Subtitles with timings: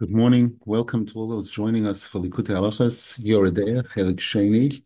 [0.00, 0.60] Good morning.
[0.64, 4.80] Welcome to all those joining us for Likutei Halachas, Yoreh De'ah, Chelik Sheni,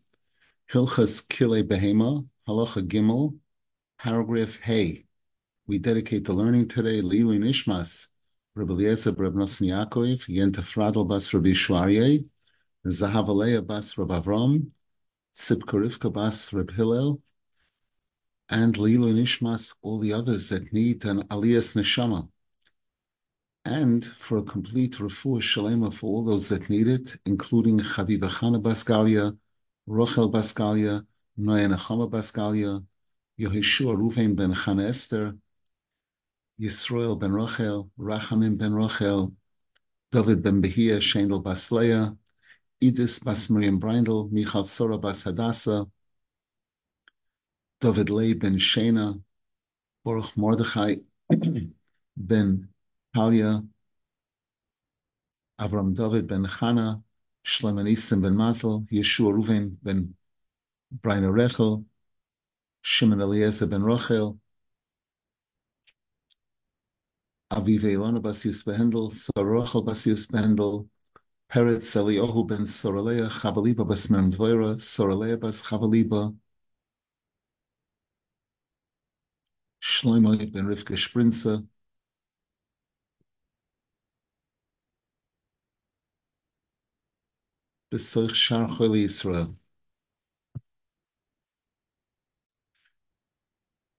[0.71, 3.37] Hilchas Kilei Behema, Halacha Gimel,
[3.99, 5.05] paragraph Hey.
[5.67, 8.09] We dedicate the learning today, Lilu Nishmas,
[8.55, 12.27] Rabbi Eliezer Reb Nosson Yaakov, Yenta Fradel Bas Rabbi Shvarye,
[12.87, 14.71] Zahav Bas Reb Avram,
[16.11, 17.21] Bas Reb Hillel,
[18.49, 22.29] and Lilu Nishmas, all the others that need an Aliyas Neshama
[23.65, 28.61] and for a complete refuah shalema for all those that need it, including Chaviva Chana
[28.61, 29.37] Baskalia,
[29.87, 31.05] Rochel Baskalia,
[31.39, 32.85] Noya Nechama Baskalia,
[33.39, 35.37] Yehoshua Ruvain ben Chana Esther,
[36.59, 39.33] Yisrael ben Rochel, Rachamim ben Rochel,
[40.11, 42.17] David ben Behia, Shendel Basleya,
[42.81, 45.89] Idis Bas Miriam Brindel, Michal Sora Bas Hadassah,
[47.79, 49.21] David Lei ben Shena,
[50.03, 50.97] Baruch Mordechai
[52.17, 52.72] ben
[53.13, 53.63] Talia,
[55.57, 57.01] Avram David ben Chana,
[57.43, 60.15] Shlomo Nisim ben Mazel, Yeshua Ruven ben
[60.91, 61.85] Brian Rechel,
[62.83, 64.39] Shimon Eliezer ben Rochel,
[67.51, 70.89] Avive Ilona Basius Behendel, Sorochel Basius Behendel,
[71.49, 76.35] Peretz Eliyahu ben Soraleya, Chavaliba bas Mem Dvoira, Soraleya bas Chavaliba,
[79.79, 80.95] Shlomo ben Rivka
[87.97, 89.55] Sprinzer, Israel.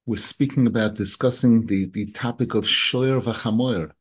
[0.06, 3.92] We're speaking about discussing the, the topic of Shoyer Vachamoyer,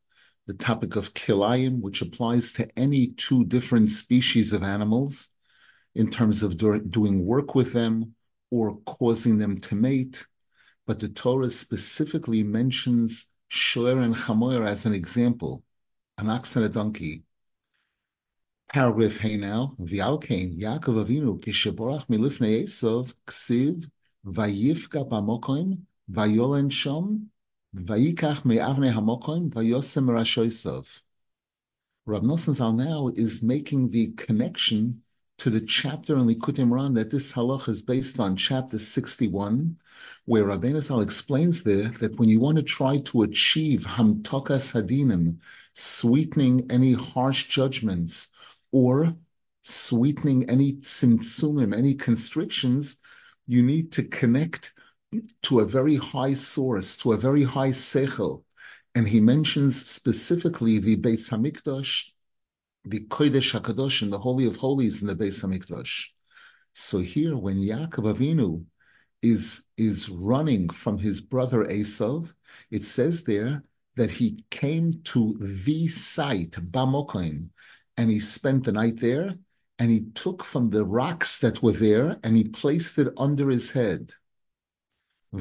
[0.46, 5.28] the topic of Kilayim, which applies to any two different species of animals
[5.94, 8.14] in terms of do, doing work with them
[8.50, 10.26] or causing them to mate.
[10.86, 15.62] But the Torah specifically mentions Shoyer and Chamoyer as an example,
[16.18, 17.22] an ox and a donkey.
[18.74, 23.88] Paragraph Hey now, V'alkein Yaakov Avinu kisheborach milifnei Esav ksiv
[24.26, 27.26] vayifka b'mokoim vayolen shom
[27.72, 31.02] vayikach me'avnei hamokoim vayosem rashoisav.
[32.04, 35.04] Rav Nosson Zal now is making the connection
[35.38, 39.76] to the chapter in Likutei Moharan that this halach is based on, chapter 61,
[40.24, 45.36] where Rabbeinu Zal explains there that when you want to try to achieve hamtokas hadinim,
[45.74, 48.32] sweetening any harsh judgments,
[48.74, 49.14] or
[49.62, 52.96] sweetening any tzimtzumim, any constrictions,
[53.46, 54.72] you need to connect
[55.42, 58.42] to a very high source, to a very high sechel.
[58.96, 62.10] And he mentions specifically the Beis Hamikdash,
[62.84, 66.08] the Kodesh Hakadosh, and the Holy of Holies in the Beis Hamikdash.
[66.72, 68.64] So here, when Yaakov Avinu
[69.22, 72.32] is is running from his brother Esav,
[72.72, 73.62] it says there
[73.94, 77.50] that he came to the site Bamokain,
[77.96, 79.38] and he spent the night there
[79.78, 83.72] and he took from the rocks that were there and he placed it under his
[83.72, 84.12] head.
[85.32, 85.40] And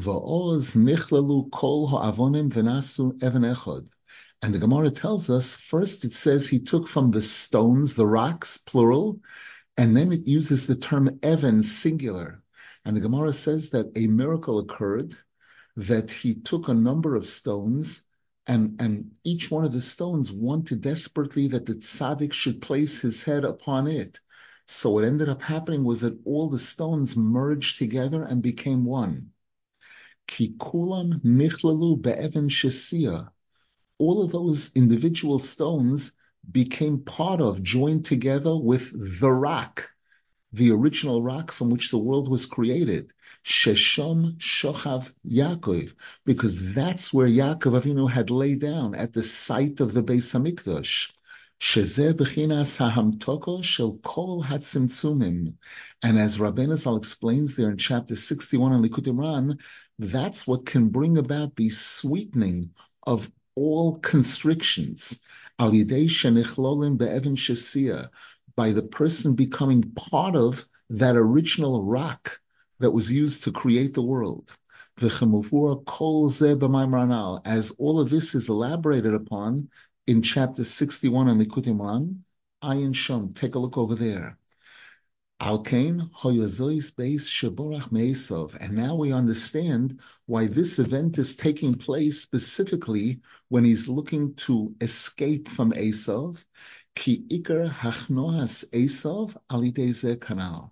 [4.53, 9.19] the Gemara tells us first it says he took from the stones, the rocks, plural,
[9.78, 12.44] and then it uses the term even, singular.
[12.86, 15.16] And the Gemara says that a miracle occurred
[15.75, 18.06] that he took a number of stones
[18.48, 23.24] and and each one of the stones wanted desperately that the tzaddik should place his
[23.24, 24.20] head upon it.
[24.68, 29.31] So what ended up happening was that all the stones merged together and became one.
[30.28, 33.30] Kikulam nichlalu be'evan shesia.
[33.98, 36.14] All of those individual stones
[36.52, 39.92] became part of, joined together with the rock,
[40.52, 43.12] the original rock from which the world was created.
[43.44, 45.94] Shesham Shochav Yaakov,
[46.26, 51.12] because that's where Yaakov Avinu had laid down at the site of the Beis Hamikdash.
[51.59, 55.56] Shezeh b'chinas hahamtoko shel kol hatzimtzumim.
[56.04, 59.60] And as Rabbeinu Zal explains there in chapter 61 in Likutei Moharan,
[60.00, 62.72] that's what can bring about the sweetening
[63.08, 65.22] of all constrictions.
[65.60, 68.10] Al yidei shenichlolim be'evin shesia,
[68.56, 72.42] by the person becoming part of that original rock
[72.83, 74.57] that was used to create the world.
[75.01, 75.21] As
[77.80, 79.69] all of this is elaborated upon
[80.06, 82.18] in chapter 61 of Likutei Moharan,
[82.62, 84.38] Ayin Shom, take a look over there.
[85.39, 88.53] Alkain Hoyazois Beis Sheborach Meisov.
[88.59, 94.75] And now we understand why this event is taking place specifically when he's looking to
[94.81, 96.45] escape from Esav.
[96.95, 100.71] Ki Iker Hachnoas Esav Alideze Kanal.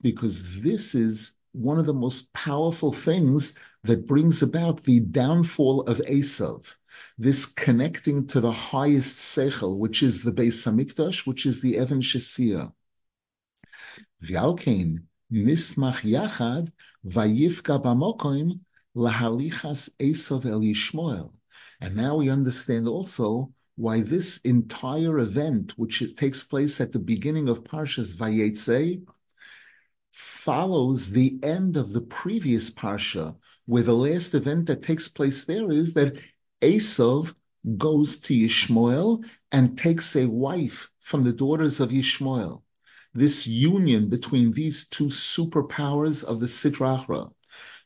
[0.00, 3.54] Because this is one of the most powerful things
[3.84, 6.74] that brings about the downfall of Esav.
[7.18, 12.00] this connecting to the highest seichel, which is the Beis Hamikdash, which is the Evan
[12.00, 12.72] Shesia.
[14.22, 16.70] V'alkein nismach yachad
[17.04, 18.60] vayifka bamokoim
[18.96, 21.32] lahalichas Esav el Yishmoel.
[21.80, 27.48] And now we understand also why this entire event, which takes place at the beginning
[27.48, 29.04] of Parshas Vayetze,
[30.12, 33.36] follows the end of the previous Parsha,
[33.66, 36.16] where the last event that takes place there is that
[36.60, 37.34] Esav
[37.76, 42.62] goes to Yishmael and takes a wife from the daughters of Yishmael.
[43.14, 47.32] This union between these two superpowers of the Sitra Achra,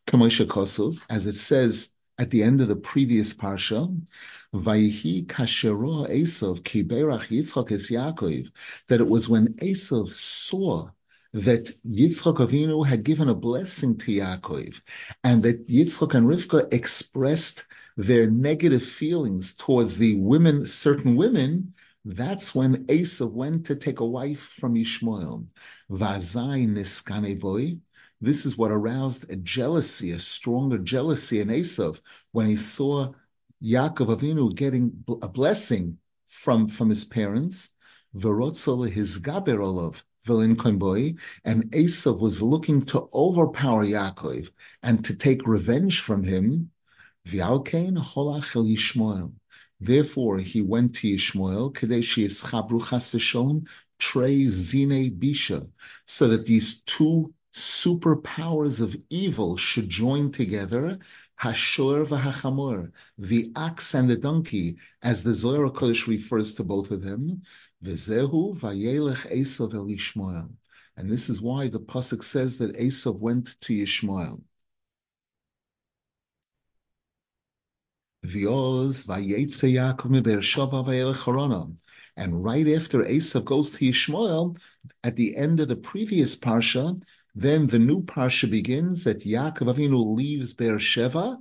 [0.06, 3.94] Kosov, as it says at the end of the previous parsha,
[4.54, 8.50] Vayihi kashero Esav kiberach Yitzchak Yaakov,
[8.88, 10.88] that it was when Esav saw
[11.36, 14.80] that Yitzchak Avinu had given a blessing to Yaakov,
[15.22, 17.66] and that Yitzchak and Rivka expressed
[17.98, 21.74] their negative feelings towards the women, certain women,
[22.06, 25.46] that's when Esav went to take a wife from Ishmael.
[25.90, 27.80] Vazai niskane boy.
[28.22, 32.00] This is what aroused a jealousy, a stronger jealousy in Esav
[32.32, 33.12] when he saw
[33.62, 35.98] Yaakov Avinu getting a blessing
[36.28, 37.74] from, from his parents.
[38.14, 39.18] Verotzol his
[40.28, 44.50] and Esav was looking to overpower Yaakov
[44.82, 46.70] and to take revenge from him.
[49.80, 53.66] Therefore, he went to Yishmael, Kadesh Yischabru Chas V'Sholem,
[53.98, 55.68] Trey Zine Bisha,
[56.04, 60.98] so that these two superpowers of evil should join together,
[61.40, 67.02] Hashor v'Hachamor, the ox and the donkey, as the Zohar Kodesh refers to both of
[67.02, 67.42] them,
[67.82, 70.50] V'zehu v'yelech Esav el.
[70.96, 74.42] And this is why the Pasuk says that Esav went to Yishmael.
[78.24, 81.76] V'oz v'yetze Yaakov miber Shava v'yelech
[82.16, 84.58] And right after Esav goes to Yishmael,
[85.04, 87.00] at the end of the previous parsha,
[87.34, 91.38] then the new parsha begins that Yaakov Avinu leaves Beersheva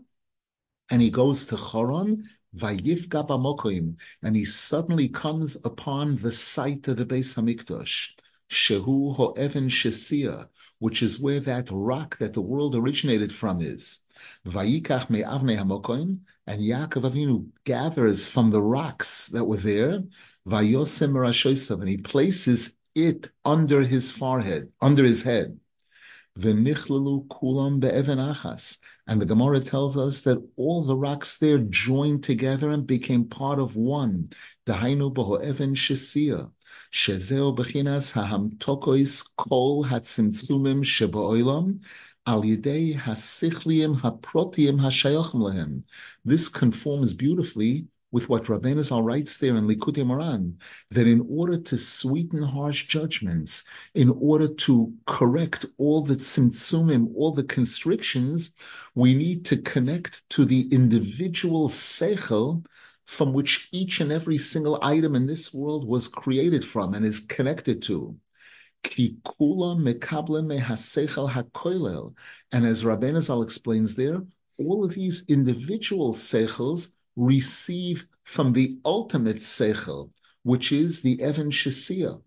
[0.89, 2.23] and he goes to Choron,
[2.55, 8.11] Vayifga Bamokoim, and he suddenly comes upon the site of the Beis Hamikdash,
[8.49, 10.47] Shehu Ho'even Shesia,
[10.79, 13.99] which is where that rock that the world originated from is.
[14.45, 20.03] Vayikach me'avne hamokoim, and Yaakov Avinu gathers from the rocks that were there,
[20.47, 25.59] Vayosem and he places it under his forehead, under his head.
[26.37, 28.79] V'nichlalu kulam be'even achas.
[29.07, 33.59] And the Gemara tells us that all the rocks there joined together and became part
[33.59, 34.27] of one.
[34.65, 36.51] Dahainu b'ho'even shesia.
[36.91, 41.81] Shezeo b'chinas hahamtokois kol hatzimtzumim sheba'olam
[42.25, 45.83] al yidei hasichliim haprotiim hashayachim lehem.
[46.25, 50.53] This conforms beautifully with what Rabbeinu Zal writes there in Likutei Moharan,
[50.89, 57.33] that in order to sweeten harsh judgments, in order to correct all the tzimtzumim, all
[57.33, 58.53] the constrictions,
[58.95, 62.65] we need to connect to the individual seichel
[63.03, 67.19] from which each and every single item in this world was created from and is
[67.19, 68.17] connected to.
[68.85, 69.19] And
[72.65, 74.21] as Rabbeinu Zal explains there,
[74.57, 80.11] all of these individual seichels receive from the ultimate seichel,
[80.43, 82.21] which is the Evan Shesia.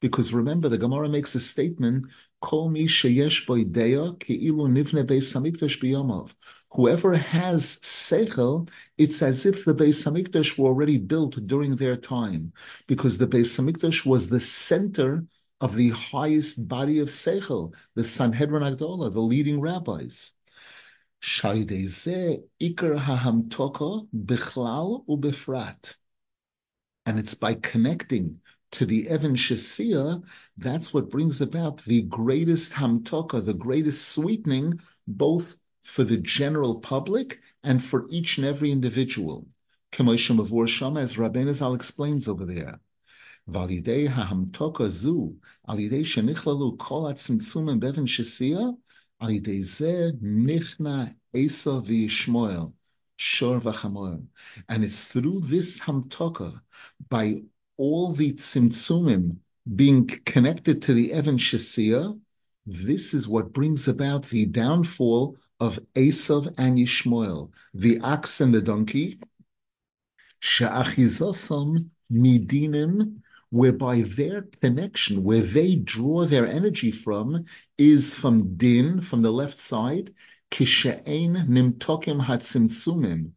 [0.00, 2.04] Because remember, the Gemara makes a statement,
[2.42, 6.34] Kol mi sheyesh boideya ke'ilu nivne beis hamikdash biyomov.
[6.76, 8.68] Whoever has seichel,
[8.98, 12.52] it's as if the Beis Hamikdash were already built during their time,
[12.86, 15.24] because the Beis Hamikdash was the center
[15.62, 20.34] of the highest body of seichel, the Sanhedrin Agdola, the leading rabbis.
[21.28, 21.70] And
[27.18, 28.38] it's by connecting
[28.70, 30.22] to the Evan Shesia,
[30.56, 37.40] that's what brings about the greatest hamtoka, the greatest sweetening, both for the general public
[37.64, 39.48] and for each and every individual.
[39.90, 42.78] Kemoshim of Shama, as Rabbeinu Zal explains over there.
[43.50, 45.34] Validei hahamtoka zu,
[45.68, 48.76] alidei shenichlalu kol atzimtzumim bevan shesia,
[49.20, 49.46] and
[54.84, 56.60] it's through this hamtoka,
[57.08, 57.42] by
[57.78, 59.38] all the tzimtzumim
[59.74, 62.18] being connected to the Evan Shesia,
[62.66, 68.60] this is what brings about the downfall of Esav and Yishmael, the ox and the
[68.60, 69.18] donkey.
[70.40, 77.44] She'achizosam midinim whereby their connection, where they draw their energy from,
[77.78, 80.12] is from din, from the left side,
[80.50, 83.32] kishe'ein nimtokim hatzimtzumim,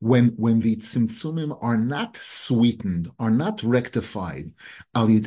[0.00, 4.50] when when the tzimtzumim are not sweetened, are not rectified,
[4.94, 5.24] and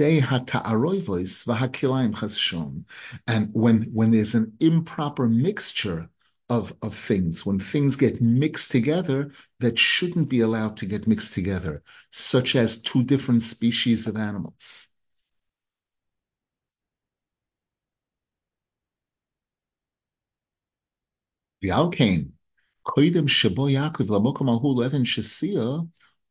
[3.54, 6.10] when when there's an improper mixture
[6.50, 11.34] of of things, when things get mixed together that shouldn't be allowed to get mixed
[11.34, 14.90] together, such as two different species of animals.
[21.64, 22.30] Alkane
[22.86, 25.90] koidem shebo Yaakov lamokom ahu shesia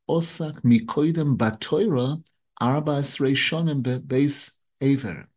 [0.08, 2.24] osak mikoidem batoira
[2.60, 5.28] arba shonim beis aver.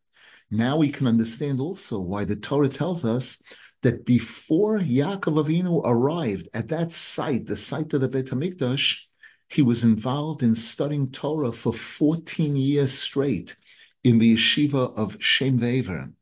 [0.51, 3.41] Now we can understand also why the Torah tells us
[3.81, 9.05] that before Yaakov Avinu arrived at that site, the site of the Beit Hamikdash,
[9.47, 13.57] he was involved in studying Torah for 14 years straight
[14.03, 16.13] in the yeshiva of Shem Vever.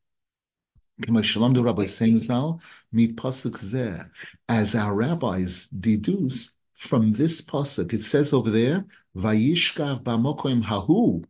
[4.50, 8.86] As our rabbis deduce from this pasuk, it says over there,
[9.16, 11.24] "Vayishkav b'mokoim hahu."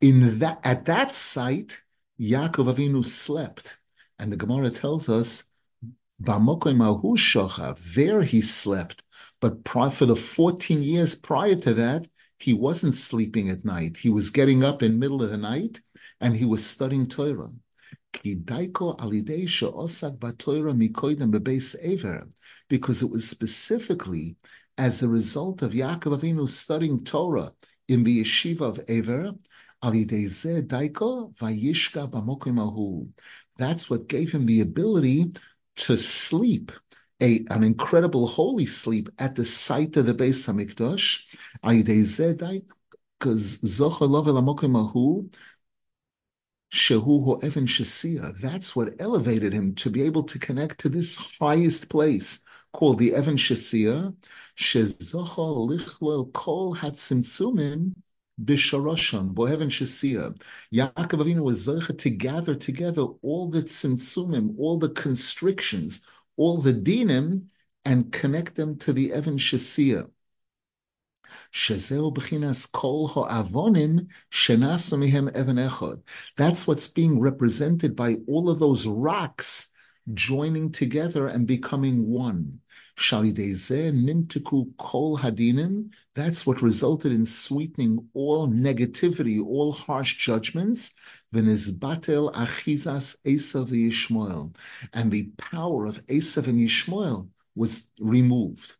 [0.00, 1.80] In that, at that site,
[2.18, 3.76] Yaakov Avinu slept,
[4.18, 5.53] and the Gemara tells us, "B'mokoim hahu shochav."
[6.26, 9.02] There he slept,
[9.40, 13.98] but for the fourteen years prior to that, he wasn't sleeping at night.
[13.98, 15.82] He was getting up in middle of the night,
[16.20, 17.50] and he was studying Torah
[22.68, 24.36] because it was specifically
[24.78, 27.52] as a result of Yaakov Avinu studying Torah
[27.88, 29.32] in the yeshiva of Ever,
[33.58, 35.32] that's what gave him the ability
[35.76, 36.72] to sleep,
[37.20, 41.20] a, an incredible holy sleep at the site of the Beis Hamikdash.
[46.74, 48.36] Shehu Evan Shasia.
[48.40, 53.14] That's what elevated him to be able to connect to this highest place called the
[53.14, 54.14] Evan Shasia.
[54.58, 57.94] Shezocha lichlel kol hatzimtzumim
[58.42, 60.36] bisharoshan boheven shasia.
[60.72, 66.72] Yaakov Avinu was zocha to gather together all the tzimtzumim, all the constrictions, all the
[66.74, 67.46] dinim,
[67.84, 70.10] and connect them to the Evan Shasia.
[71.52, 76.02] Shezeu b'chinas kol ha'avonim shenasu even echad.
[76.36, 79.70] That's what's being represented by all of those rocks
[80.12, 82.60] joining together and becoming one.
[82.96, 85.90] Nimtiku kol hadinim.
[86.14, 90.94] That's what resulted in sweetening all negativity, all harsh judgments.
[91.34, 94.54] V'nizbatel achizas Esav Yishmael.
[94.92, 98.76] And the power of Esav and Yishmael was removed.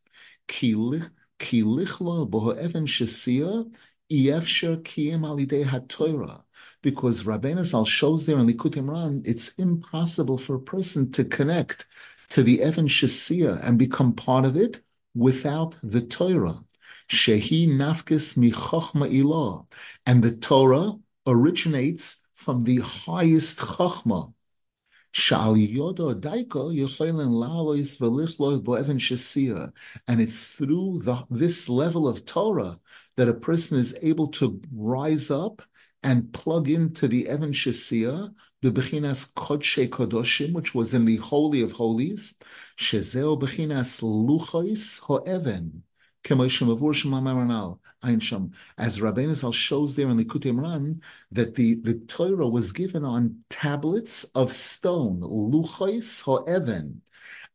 [0.48, 3.70] Kilich Ki lichlo boho'even shesia
[4.10, 6.42] efsher kiyem alidei haTorah.
[6.82, 11.86] Because Rabbeinu Zal shows there in Likutei Moharan, it's impossible for a person to connect
[12.30, 14.82] to the Evan Shasia and become part of it
[15.14, 16.64] without the Torah.
[17.10, 19.66] Shehi nafkis michochma ilah.
[20.06, 20.92] And the Torah
[21.26, 24.32] originates from the highest chochma,
[25.16, 25.40] and
[30.20, 32.80] it's through the, this level of Torah
[33.14, 35.62] that a person is able to rise up
[36.02, 41.60] and plug into the Evan Shasia, the Bechinas Kodshe Kodoshim, which was in the Holy
[41.60, 42.38] of Holies,
[42.78, 45.82] Shezeo Bechinas Luchais Ho'even,
[48.78, 53.04] as Rabbeinu Zal shows there in the Likutei Moharan, that the, the Torah was given
[53.04, 57.02] on tablets of stone, luchais ho'even,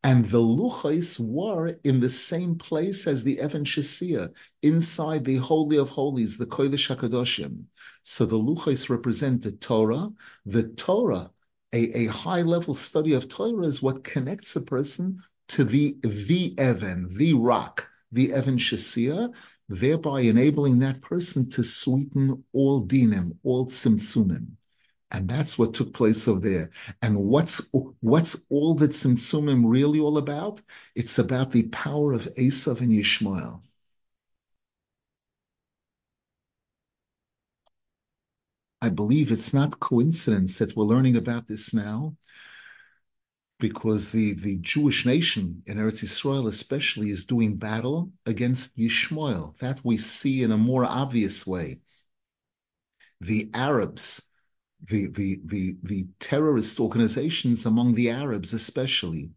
[0.02, 5.76] and the luchais were in the same place as the Evan Shasia, inside the Holy
[5.76, 7.64] of Holies, the Kodesh HaKadoshim.
[8.02, 10.10] So the luchais represent the Torah.
[10.46, 11.30] The Torah,
[11.74, 16.54] a, a high level study of Torah, is what connects a person to the the
[16.58, 19.34] Evan, the rock, the Evan Shasia,
[19.68, 24.52] thereby enabling that person to sweeten all dinim, all tzimtzumim.
[25.12, 26.70] And that's what took place over there.
[27.02, 27.68] And what's
[28.00, 30.60] what's all that tzimtzumim really all about?
[30.94, 33.64] It's about the power of Esav and Yishmael.
[38.82, 42.16] I believe it's not coincidence that we're learning about this now
[43.58, 49.56] because the, the Jewish nation in Eretz Israel especially is doing battle against Yishmael.
[49.58, 51.80] That we see in a more obvious way.
[53.20, 54.29] The Arabs,
[54.84, 59.30] the, the, the, the terrorist organizations among the Arabs especially,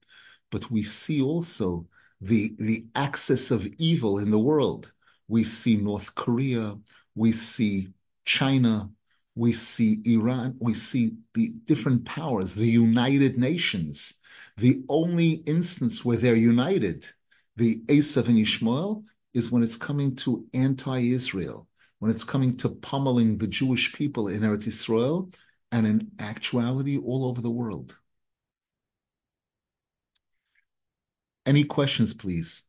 [0.51, 1.85] but we see also
[2.21, 4.91] the, the axis of evil in the world.
[5.27, 6.77] We see North Korea,
[7.15, 7.89] we see
[8.25, 8.89] China,
[9.35, 14.15] we see Iran, we see the different powers, the United Nations.
[14.57, 17.05] The only instance where they're united,
[17.55, 21.67] the Esav and Ishmael, is when it's coming to anti-Israel,
[22.03, 25.31] when it's coming to pummeling the Jewish people in Eretz Israel,
[25.71, 27.97] and in actuality all over the world.
[31.45, 32.67] Any questions, please?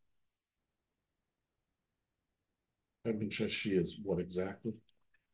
[3.05, 4.75] Evan Shashia is what exactly?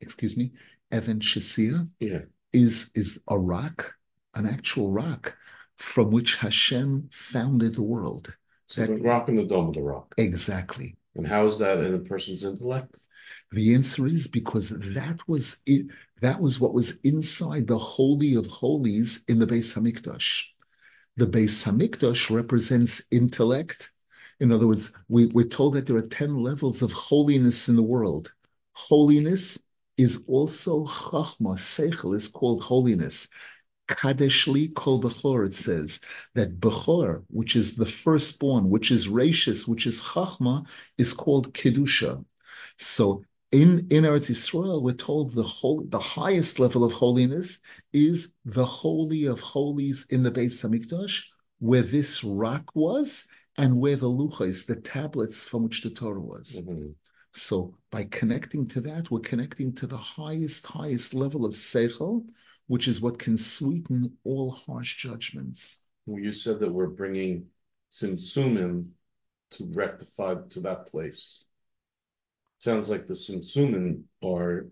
[0.01, 0.53] Excuse me?
[0.91, 2.21] Evan Shashia Yeah.
[2.55, 3.97] is, is a rock,
[4.35, 5.37] an actual rock
[5.77, 8.35] from which Hashem founded the world.
[8.67, 10.15] So That- the rock in the dome of the rock.
[10.17, 10.97] Exactly.
[11.17, 12.99] And how is that in a person's intellect?
[13.53, 15.87] The answer is because that was it.
[16.21, 20.45] That was what was inside the holy of holies in the Beis Hamikdash.
[21.17, 23.91] The Beis Hamikdash represents intellect.
[24.39, 27.83] In other words, we, we're told that there are ten levels of holiness in the
[27.83, 28.33] world.
[28.73, 29.65] Holiness
[29.97, 31.59] is also chachma.
[31.59, 33.29] Seichel is called holiness.
[33.89, 36.01] Kadeshli kol bechor, it says
[36.37, 40.65] that bechor, which is the firstborn, which is rachis, which is chachma,
[40.97, 42.25] is called kedusha.
[42.79, 47.59] So in, in Eretz Yisrael, we're told the whole, the highest level of holiness
[47.93, 51.25] is the holy of holies in the Beis Hamikdash,
[51.59, 53.27] where this rock was,
[53.59, 56.63] and where the luchas, the tablets from which the Torah was.
[56.63, 56.95] Mhm.
[57.33, 62.29] So by connecting to that, we're connecting to the highest, highest level of seichel,
[62.69, 65.79] which is what can sweeten all harsh judgments.
[66.07, 67.47] Well, you said that we're bringing
[67.91, 68.91] Simsumim
[69.51, 71.45] to rectify to that place.
[72.61, 74.67] Sounds like the Simsumim are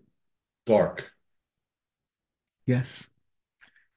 [0.67, 1.11] dark.
[2.67, 3.09] Yes.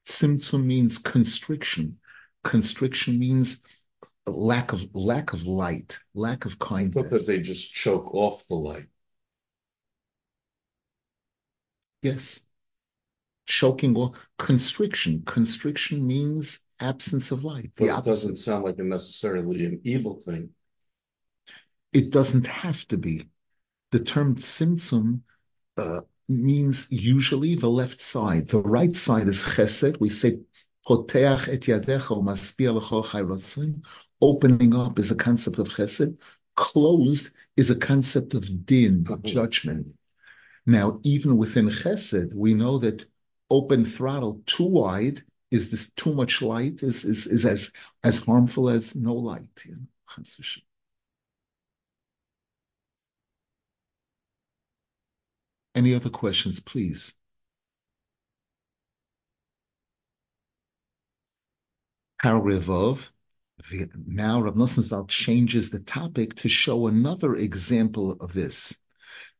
[0.08, 1.98] Tzimtzum means constriction.
[2.42, 3.62] Constriction means
[4.26, 8.86] lack of lack of light, lack of thought that they just choke off the light.
[12.00, 12.46] Yes.
[13.44, 15.22] Choking or constriction.
[15.26, 17.72] Constriction means absence of light.
[17.76, 20.48] But The it doesn't sound like a necessarily an evil thing.
[21.92, 23.28] It doesn't have to be.
[23.92, 25.20] The term tzimtzum
[25.76, 28.48] uh, means usually the left side.
[28.48, 30.00] The right side is chesed.
[30.00, 30.40] We say
[30.88, 33.84] poteach et yadecha umaspia l'chol chayrotzim.
[34.22, 36.18] Opening up is a concept of chesed.
[36.56, 39.26] Closed is a concept of din, of Mhm.
[39.26, 39.86] judgment.
[40.64, 43.04] Now, even within chesed, we know that
[43.50, 47.70] open throttle too wide is this too much light is is, is as
[48.02, 49.56] as harmful as no light.
[49.66, 49.86] You know?
[50.08, 50.62] Chas v'shalom.
[55.74, 57.16] Any other questions, please?
[62.22, 63.10] Paragravov.
[64.06, 68.78] Now Rav Nosson Zal changes the topic to show another example of this.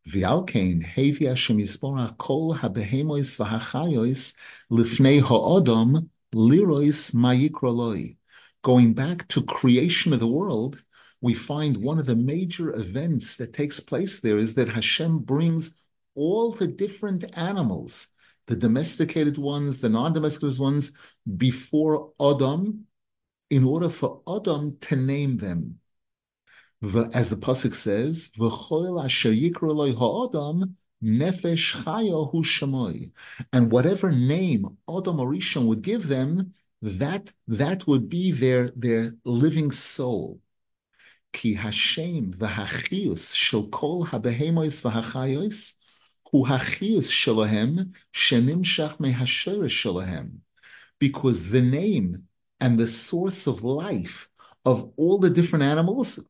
[0.08, 4.36] V'alkein hevi Hashem yispora kol habehemois v'hachayos
[4.70, 8.16] lifnei ha'odom lirois mayikroloi.
[8.62, 10.82] Going back to creation of the world,
[11.20, 15.74] we find one of the major events that takes place there is that Hashem brings
[16.14, 18.08] all the different animals,
[18.46, 20.92] the domesticated ones, the non-domesticated ones,
[21.36, 22.86] before Adam,
[23.50, 25.78] in order for Adam to name them.
[26.80, 33.12] The- as the pasuk says, "V'choel asher yikra lo ha'adam nefesh chaya hu shamoy,"
[33.52, 39.14] and whatever name Adam or Rishon would give them, that that would be their their
[39.24, 40.40] living soul.
[41.32, 45.76] Ki Hashem v'hachius shel habehemois v'hachayos
[46.32, 47.94] hu hachius shelahem,
[50.98, 52.26] because the name
[52.60, 54.28] and the source of life
[54.64, 56.20] of all the different animals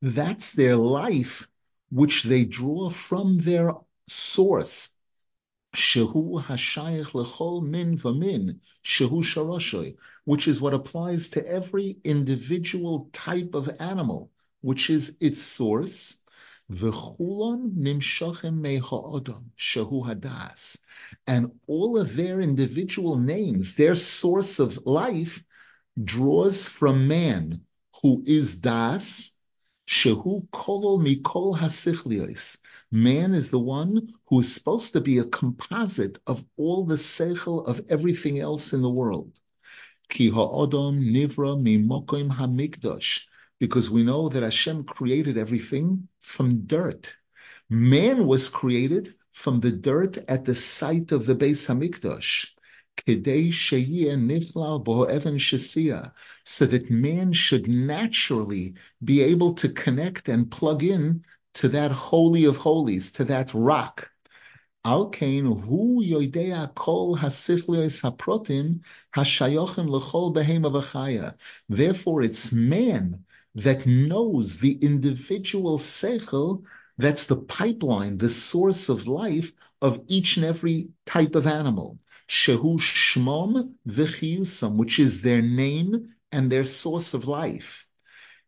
[0.00, 1.48] that's their life,
[1.90, 3.72] which they draw from their
[4.06, 4.94] source.
[5.74, 13.54] Shehu hashayach lechol min v'min, shehu sharoshoy, which is what applies to every individual type
[13.54, 16.20] of animal, which is its source.
[16.70, 20.78] V'chulon nimshochem me ha'odom, shehu hadas.
[21.26, 25.42] And all of their individual names, their source of life,
[26.02, 27.62] draws from man,
[28.02, 29.38] who is das,
[29.88, 32.58] Shehu kolol mikol hasichlios.
[32.90, 37.66] Man is the one who is supposed to be a composite of all the seichel
[37.66, 39.40] of everything else in the world.
[40.10, 43.20] Ki ha'odom nivra mimokim hamikdash.
[43.58, 47.16] Because we know that Hashem created everything from dirt.
[47.70, 52.46] Man was created from the dirt at the site of the Beis Hamikdash.
[56.44, 62.44] So that man should naturally be able to connect and plug in to that holy
[62.44, 64.10] of holies, to that rock.
[64.84, 65.10] Kol.
[71.68, 76.62] Therefore, it's man that knows the individual seichel
[76.98, 81.98] that's the pipeline, the source of life of each and every type of animal.
[82.28, 87.86] Shehu shmom v'chiyusam, which is their name and their source of life.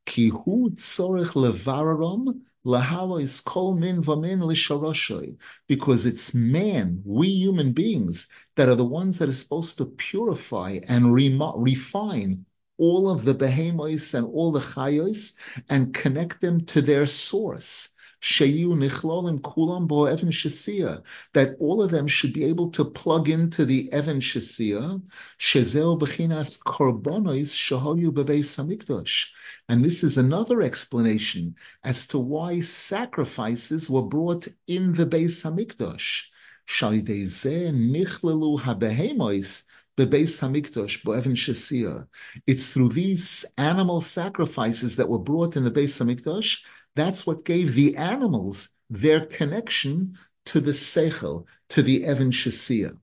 [0.06, 5.36] Kihu tzorich levararom lahalois kol min vamin lisharoshoy,
[5.66, 10.80] because it's man, we human beings, that are the ones that are supposed to purify
[10.88, 12.44] and refine
[12.80, 15.36] all of the behemoths and all the chayos
[15.68, 17.94] and connect them to their source
[21.32, 25.02] that all of them should be able to plug into the Evan Bechinas
[26.62, 27.50] Korbonois.
[29.68, 36.24] And this is another explanation as to why sacrifices were brought in the Beis Hamikdash.
[40.06, 42.06] Bebeis Hamikdash Bo'evan Shasiya.
[42.46, 46.62] It's through these animal sacrifices that were brought in the Beis Hamikdash
[46.96, 52.98] that's what gave the animals their connection to the Seichel, to the Evan Shasia.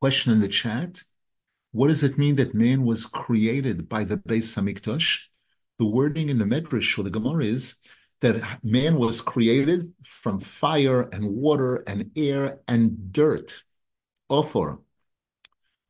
[0.00, 1.04] Question in the chat.
[1.72, 5.20] What does it mean that man was created by the Beis Hamikdash?
[5.78, 7.76] The wording in the Medrash or the Gemara is
[8.20, 13.62] that man was created from fire and water and air and dirt.
[14.28, 14.80] Ophor.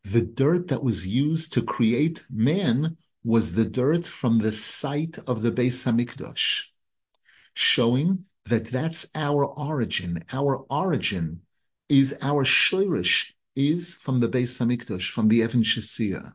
[0.04, 5.40] The dirt that was used to create man was the dirt from the site of
[5.40, 6.64] the Beis Hamikdash,
[7.54, 10.24] showing that that's our origin.
[10.30, 11.40] Our origin
[11.88, 13.32] is our shirish
[13.68, 16.35] is from the Beis Hamikdash, from the Evan Shasia.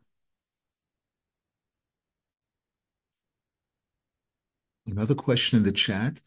[4.88, 6.22] Another question in the chat.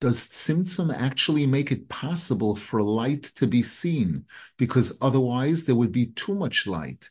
[0.00, 4.26] Does Tzimtzum actually make it possible for light to be seen?
[4.58, 7.10] Because otherwise there would be too much light.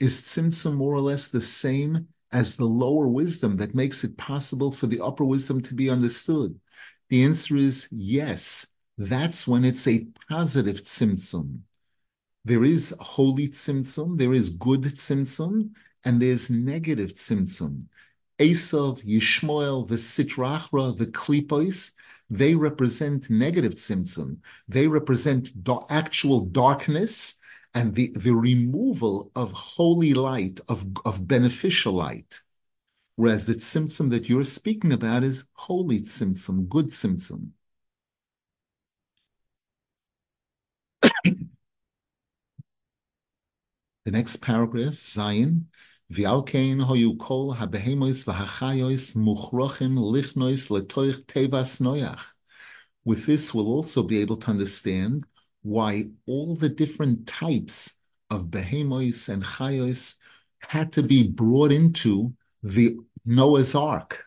[0.00, 4.72] Is Tzimtzum more or less the same as the lower wisdom that makes it possible
[4.72, 6.58] for the upper wisdom to be understood?
[7.08, 8.66] The answer is yes.
[8.98, 11.62] That's when it's a positive Tzimtzum.
[12.44, 15.70] There is holy Tzimtzum, there is good Tzimtzum,
[16.04, 17.88] and there's negative Tzimtzum.
[18.38, 21.92] Esav, Yishmael, the Sitrachra, the Klipos,
[22.30, 24.38] they represent negative tzimtzum.
[24.66, 25.52] They represent
[25.90, 27.40] actual darkness
[27.74, 32.40] and the, the removal of holy light, of, of beneficial light.
[33.16, 37.50] Whereas the tzimtzum that you're speaking about is holy tzimtzum, good tzimtzum.
[44.04, 45.64] The next paragraph, Zayin,
[46.12, 52.20] V'alkein hoyu kol habehemos v'hachayos muchrochim lichnois letoich tevas noyach.
[53.06, 55.24] With this, we'll also be able to understand
[55.62, 60.18] why all the different types of behemos and chayos
[60.58, 64.24] had to be brought into the Noah's Ark.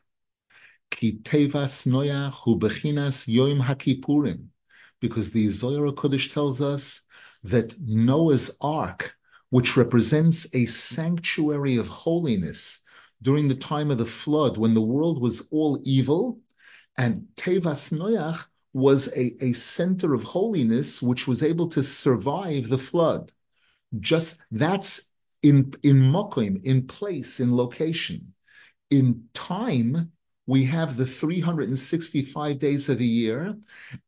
[0.90, 4.48] Ki tevas noyach hu bechinas yoim hakipurim.
[5.00, 7.04] Because the Zohar Kodesh tells us
[7.44, 9.17] that Noah's Ark
[9.50, 12.84] which represents a sanctuary of holiness
[13.22, 16.40] during the time of the flood when the world was all evil.
[16.98, 22.78] And Tevas Noach was a, a center of holiness which was able to survive the
[22.78, 23.32] flood.
[24.00, 28.34] Just that's in in Mokim, in place, in location.
[28.90, 30.12] In time,
[30.46, 33.58] we have the 365 days of the year,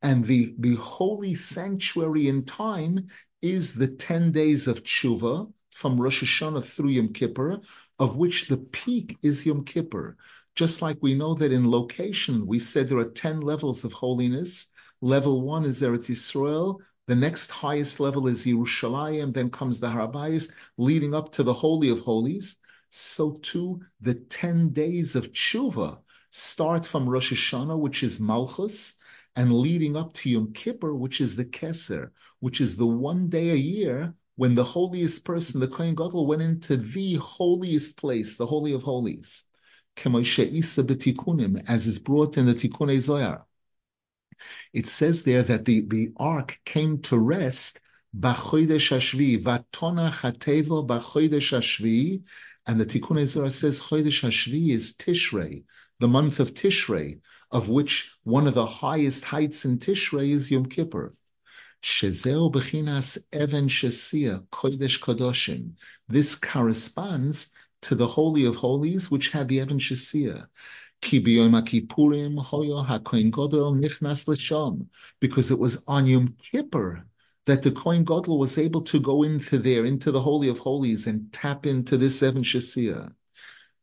[0.01, 3.07] and the, the holy sanctuary in time
[3.41, 7.61] is the 10 days of tshuva from Rosh Hashanah through Yom Kippur,
[7.99, 10.17] of which the peak is Yom Kippur.
[10.55, 14.71] Just like we know that in location, we said there are 10 levels of holiness.
[15.01, 16.79] Level one is Eretz Yisrael.
[17.07, 19.33] The next highest level is Yerushalayim.
[19.33, 22.59] Then comes the Harabayas, leading up to the Holy of Holies.
[22.89, 25.99] So too, the 10 days of tshuva
[26.31, 28.99] start from Rosh Hashanah, which is Malchus,
[29.35, 33.51] and leading up to Yom Kippur, which is the Keser, which is the one day
[33.51, 38.45] a year when the holiest person, the Kohen Gadol, went into the holiest place, the
[38.45, 39.43] Holy of Holies,
[39.97, 40.05] as
[41.87, 43.45] is brought in the Tikkun Zohar.
[44.71, 47.81] It says there that the, the ark came to rest
[48.17, 52.23] B'chodesh Hashvi, Vatona Chatevo B'chodesh Hashvi,
[52.65, 55.63] and the Tikkun Zohar says Chodesh Hashvi is Tishrei,
[55.99, 57.19] the month of Tishrei,
[57.51, 61.15] of which one of the highest heights in Tishrei is Yom Kippur.
[61.81, 65.73] Shezeo bechinas even shesia kodesh kadoshim.
[66.07, 70.47] This corresponds to the Holy of Holies, which had the even shesia.
[75.19, 77.05] Because it was on Yom Kippur
[77.45, 81.07] that the Kohen Gadol was able to go into there, into the Holy of Holies,
[81.07, 83.13] and tap into this Evan Shasia.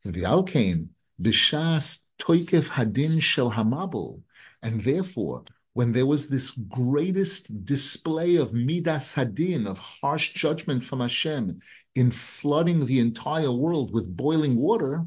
[0.04, 0.88] V'alkein
[1.20, 4.22] b'shas toikef hadin shel hamabul,
[4.62, 11.00] and therefore, when there was this greatest display of midas hadin, of harsh judgment from
[11.00, 11.60] Hashem,
[11.94, 15.06] in flooding the entire world with boiling water,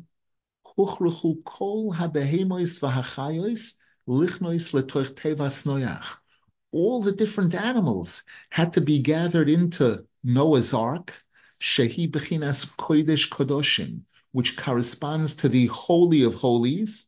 [0.65, 3.76] huchruchu kol habehemois v'hachayos
[4.08, 6.17] lichnois letoich tevas noyach.
[6.72, 11.13] All the different animals had to be gathered into Noah's Ark,
[11.60, 17.08] shehi bechinas kodesh kodoshim, which corresponds to the Holy of Holies,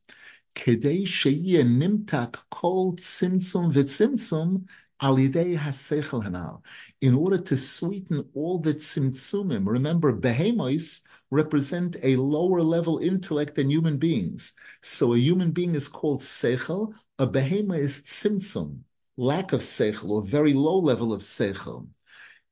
[0.55, 4.67] kedei sheyeh nimtak kol tzimtzum v'tzimtzum
[5.01, 6.61] alidei hasechel hanal.
[7.01, 13.69] In order to sweeten all the tzimtzumim, remember behemois represent a lower level intellect than
[13.69, 14.53] human beings.
[14.81, 18.79] So a human being is called sechel, a behema is tzimtzum,
[19.17, 21.87] lack of sechel or very low level of sechel.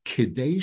[0.05, 0.59] Kidei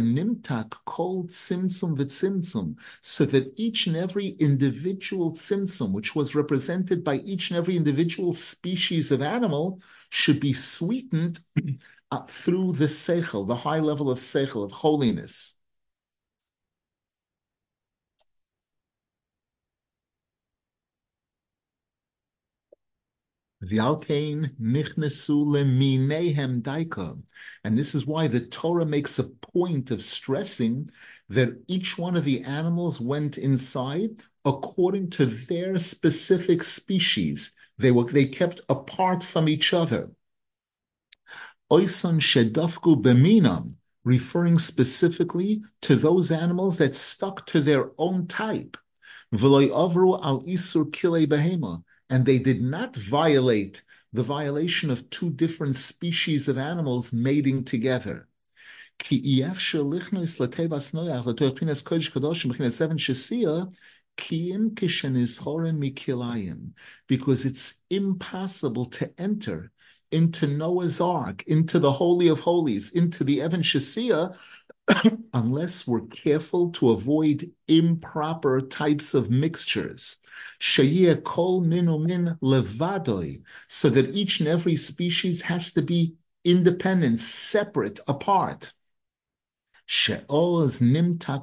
[0.00, 7.16] nimtak called tzimtzum v'tzimtzum, so that each and every individual tzimtzum, which was represented by
[7.18, 11.40] each and every individual species of animal, should be sweetened
[12.28, 15.56] through the seichel, the high level of seichel, of holiness.
[23.53, 23.53] V'alkein nichnesu leminehem daika.
[23.66, 24.50] And
[27.78, 30.90] this is why the Torah makes a point of stressing
[31.30, 37.52] that each one of the animals went inside according to their specific species.
[37.78, 40.10] They were they kept apart from each other.
[41.72, 48.76] Oison shedafku beminam, referring specifically to those animals that stuck to their own type.
[49.32, 55.30] V'loy avru al isur kile behema and they did not violate the violation of two
[55.30, 58.28] different species of animals mating together.
[67.08, 69.72] Because it's impossible to enter
[70.12, 74.36] into Noah's Ark, into the Holy of Holies, into the Evan Shasia,
[75.34, 80.20] unless we're careful to avoid improper types of mixtures.
[81.24, 81.86] Kol min
[82.42, 88.72] levadoi, so that each and every species has to be independent, separate, apart.
[89.86, 91.42] She'oz nimta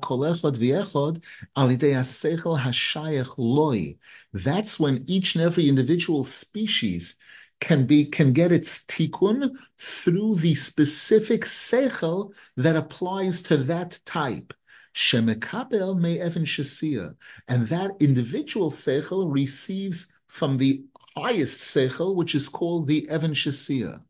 [3.38, 3.98] loi.
[4.34, 7.18] That's when each and every individual species
[7.60, 14.54] can be can get its tikkun through the specific seichel that applies to that type.
[14.94, 17.16] Shemekabel may even shasia,
[17.48, 20.84] and that individual seichel receives from the
[21.16, 24.04] highest seichel, which is called the Evan Shasia.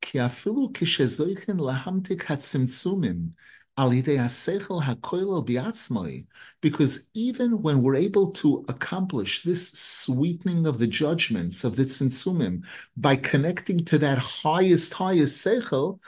[0.00, 2.22] Ki afilu kishezoichen lahamtik
[6.62, 12.64] because even when we're able to accomplish this sweetening of the judgments of the tzimtzumim
[12.96, 16.00] by connecting to that highest, highest seichel,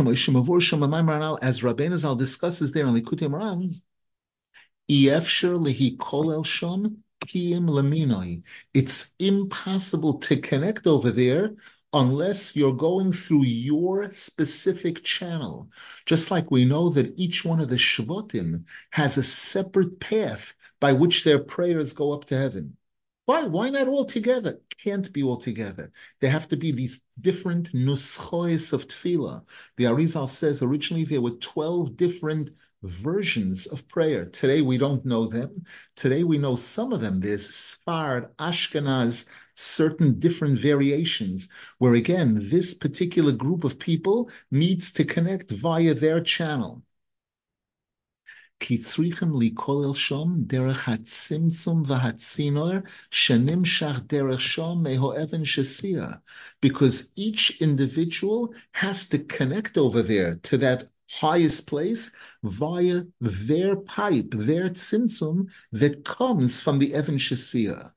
[0.00, 3.80] as Rabbeinu Zal discusses there in Likutei Moharan,
[8.74, 11.54] it's impossible to connect over there
[11.92, 15.70] unless you're going through your specific channel.
[16.06, 20.92] Just like we know that each one of the Shvatim has a separate path by
[20.92, 22.76] which their prayers go up to heaven.
[23.26, 23.44] Why?
[23.44, 24.60] Why not all together?
[24.82, 25.90] Can't be all together.
[26.20, 29.42] There have to be these different nuschois of tefillah.
[29.76, 32.50] The Arizal says originally there were 12 different
[32.82, 34.26] versions of prayer.
[34.26, 35.64] Today we don't know them.
[35.96, 37.20] Today we know some of them.
[37.20, 45.04] There's Sfard, Ashkenaz, certain different variations, where again, this particular group of people needs to
[45.04, 46.82] connect via their channel.
[48.66, 48.98] Because
[57.16, 62.10] each individual has to connect over there to that highest place
[62.42, 67.92] via their pipe, their tzimtzum that comes from the Evan Shasia.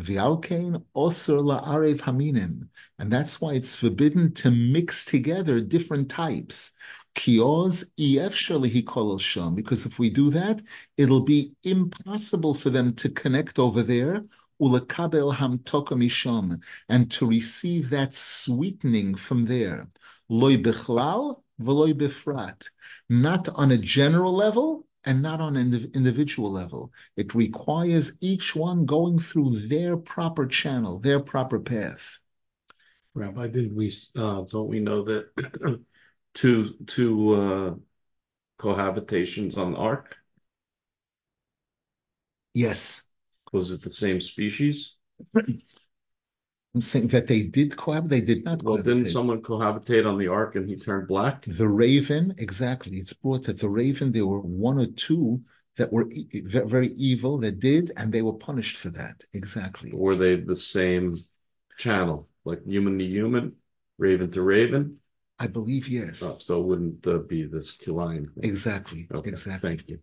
[0.00, 2.68] V'alkein osur la'arev haminim,
[2.98, 6.72] and that's why it's forbidden to mix together different types.
[7.14, 7.86] Because
[9.86, 10.62] if we do that,
[10.96, 14.24] it'll be impossible for them to connect over there.
[16.88, 19.88] And to receive that sweetening from there.
[23.08, 26.92] Not on a general level and not on an individual level.
[27.16, 32.18] It requires each one going through their proper channel, their proper path.
[33.14, 35.80] Rabbi, did we uh, don't we know that
[36.34, 37.74] two two uh,
[38.58, 40.16] cohabitations on the ark?
[42.54, 43.04] Yes.
[43.52, 44.96] Was it the same species?
[46.74, 48.08] I'm saying that they did cohabitate.
[48.08, 48.62] They did not.
[48.62, 48.84] Well, cohabitate.
[48.84, 51.44] didn't someone cohabitate on the ark and he turned black?
[51.46, 52.98] The raven, exactly.
[52.98, 54.12] It's brought that the raven.
[54.12, 55.42] There were one or two
[55.76, 59.24] that were e- very evil that did, and they were punished for that.
[59.32, 59.90] Exactly.
[59.92, 61.16] Were they the same
[61.76, 63.54] channel, like human to human,
[63.98, 64.99] raven to raven?
[65.39, 66.23] I believe yes.
[66.23, 68.43] Oh, so it wouldn't uh, be this Kilayim thing.
[68.43, 69.07] Exactly.
[69.13, 69.69] Okay, Exactly.
[69.69, 69.99] Thank you.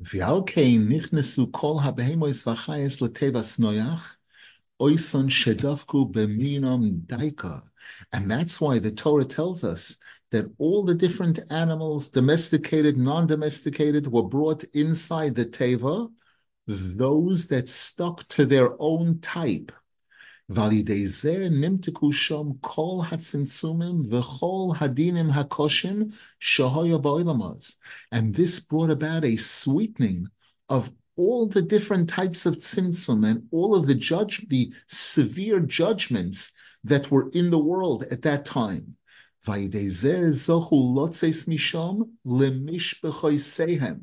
[0.00, 4.16] ועל כן נכנסו כל הבהמוס והחייס לטבעס נויח,
[4.82, 7.62] oison shedavku beminam daika.
[8.12, 9.98] And that's why the Torah tells us
[10.30, 16.08] that all the different animals, domesticated, non-domesticated, were brought inside the teva,
[16.66, 19.72] those that stuck to their own type.
[20.48, 20.72] ועל
[21.06, 26.08] זה נמתקו שם כל הצמצומים וכל הדינים הקושים
[26.40, 27.74] שהיו בעולמות.
[28.14, 30.26] And this brought about a sweetening
[30.68, 36.52] of all the different types of tzimtzum and all of the judge, the severe judgments
[36.84, 38.96] that were in the world at that time.
[39.46, 41.96] ועל זה זוכו לוצס משם
[42.26, 44.00] למשפחויסיהם.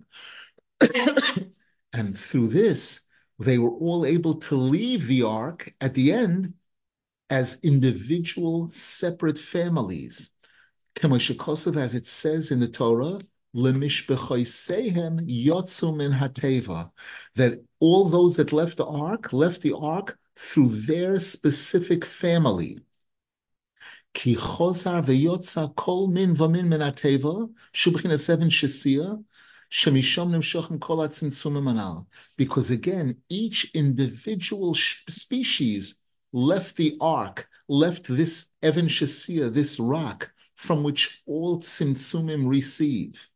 [1.96, 3.08] And through this,
[3.39, 6.55] they were all able to leave the ark at the end
[7.31, 10.35] as individual separate families.
[10.95, 13.19] Kemoshekosav, as it says in the Torah,
[15.27, 16.91] yotzu min hateva,
[17.35, 22.79] that all those that left the ark left the ark through their specific family.
[24.15, 29.25] Ki chozar veyotza kol min vamin min hateva, shubchina seven shesia,
[32.37, 35.95] because again, each individual species
[36.33, 43.29] left the ark, left this Even Shesia, this rock, from which all tzimtzumim receive.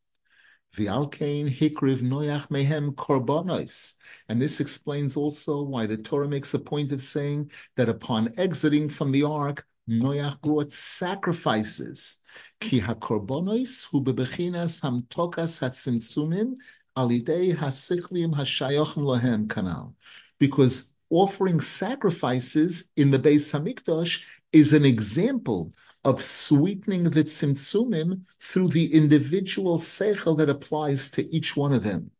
[0.76, 3.94] V'alkein hikriv noyach mehem korbanos.
[4.28, 8.90] And this explains also why the Torah makes a point of saying that upon exiting
[8.90, 12.18] from the ark, Noach brought sacrifices.
[12.60, 16.56] Ki hakorbonos hu bebechinas hamtokas hatzimtzumim
[16.96, 19.94] alidei hasiklim hashayachim lohem kanal.
[20.40, 24.22] Because offering sacrifices in the Beis Hamikdash
[24.52, 25.70] is an example
[26.04, 32.10] of sweetening the tzimtzumim through the individual seichel that applies to each one of them.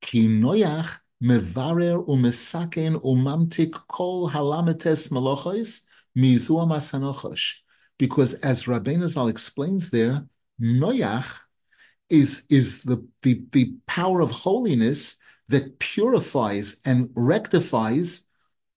[0.00, 5.84] Ki noyach mevarer umesaken umamtik kol halametes melochos
[6.16, 7.54] mizua masanochosh.
[7.98, 10.26] Because as Rabbeinu Zal explains there,
[10.60, 11.38] noyach
[12.08, 15.16] is, is the, the, the power of holiness
[15.48, 18.26] that purifies and rectifies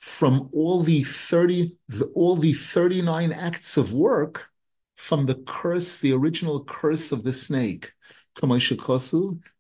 [0.04, 4.50] from all the 30 the, all the 39 acts of work
[4.96, 7.94] from the curse the original curse of the snake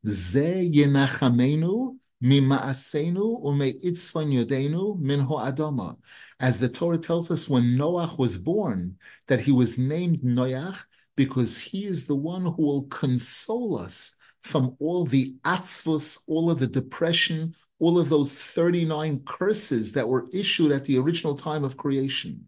[0.05, 0.69] ze
[2.25, 2.39] As the
[6.73, 8.95] Torah tells us when Noach was born,
[9.27, 10.85] that he was named Noach
[11.17, 16.59] because he is the one who will console us from all the atzvus, all of
[16.59, 21.75] the depression, all of those 39 curses that were issued at the original time of
[21.75, 22.47] creation.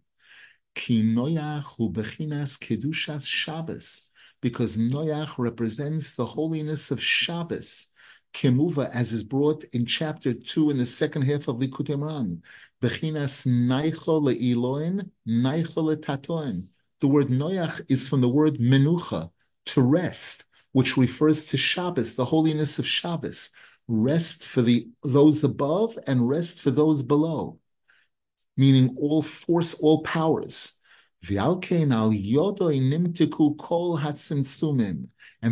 [4.42, 7.92] Because Noach represents the holiness of Shabbos.
[8.36, 12.42] Kemuva, as is brought in chapter 2 in the second half of Likutei Moharan.
[12.82, 16.66] Bechinas naicho le'iloin, naicho le'tatoin.
[17.00, 19.32] The word Noach is from the word menucha,
[19.68, 20.44] to rest,
[20.74, 23.52] which refers to Shabbos, the holiness of Shabbos.
[23.88, 27.60] Rest for the those above and rest for those below,
[28.58, 30.74] meaning all force, all powers.
[31.28, 31.38] And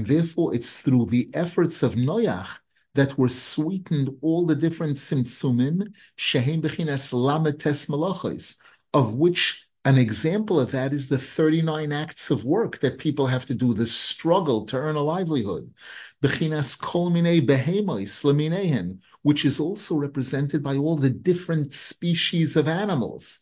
[0.06, 2.60] therefore, it's through the efforts of Noach
[2.96, 8.58] that were sweetened all the different tzimtzumim, shehem bechinas lametes malachos,
[8.94, 13.46] of which an example of that is the 39 acts of work that people have
[13.46, 15.74] to do, the struggle to earn a livelihood.
[16.22, 22.68] Bechinas kol minei behemois leminehen, which is also represented by all the different species of
[22.68, 23.40] animals.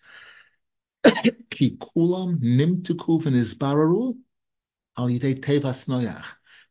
[1.51, 4.17] Ki kulam nimtuku v'nizbararu
[4.97, 6.25] al yidei tevas noyach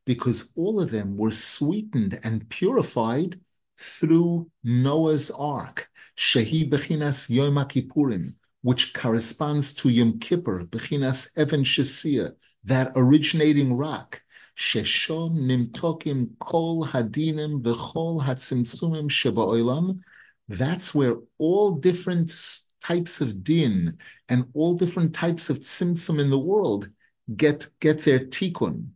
[0.04, 3.38] because all of them were sweetened and purified
[3.78, 12.32] through Noah's Ark, Shehi Bechinas Yom Kippurim, which corresponds to Yom Kippur, Bechinas Even Shesia,
[12.64, 14.22] that originating rock.
[14.56, 20.00] Sheshom nimtokim kol hadinim v'chol hatzimtzumim sheba'olam.
[20.48, 22.30] That's where all different
[22.82, 23.96] types of din
[24.28, 26.90] and all different types of tzimtzum in the world
[27.34, 28.88] get get their tikkun.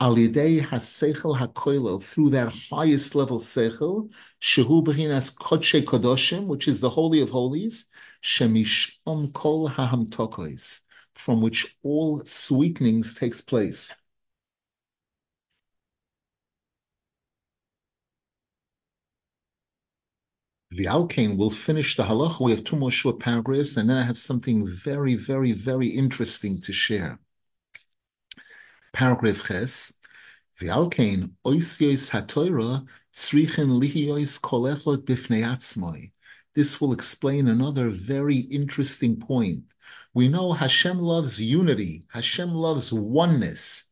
[0.00, 6.80] Al yidei haseichel hakoilel through that highest level seichel shehu bechinas kodshe kodoshim, which is
[6.80, 7.86] the holy of holies,
[8.22, 10.82] shemish shemishom kol hahamtokos,
[11.14, 13.92] from which all sweetenings takes place.
[20.72, 22.40] The Alkane will finish the halacha.
[22.44, 26.60] We have two more short paragraphs, and then I have something very, very, very interesting
[26.62, 27.20] to share.
[28.92, 29.94] Paragraph Ches.
[30.60, 36.10] Alkane oisios hatoira tzrichen lihiois kolechot
[36.54, 39.64] This will explain another very interesting point.
[40.12, 42.04] We know Hashem loves unity.
[42.08, 43.84] Hashem loves oneness.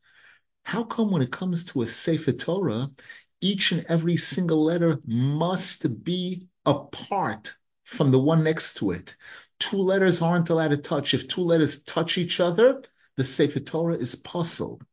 [0.65, 2.91] How come when it comes to a Sefer Torah,
[3.41, 9.17] each and every single letter must be apart from the one next to it.
[9.59, 11.15] Two letters aren't allowed to touch.
[11.15, 12.83] If two letters touch each other,
[13.17, 14.85] the Sefer Torah is puzzled.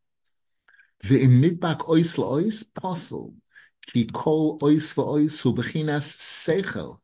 [1.01, 3.33] The imnidbak ois laois puzzle.
[3.87, 6.99] Ki kol ois laois hu bechinas seichel.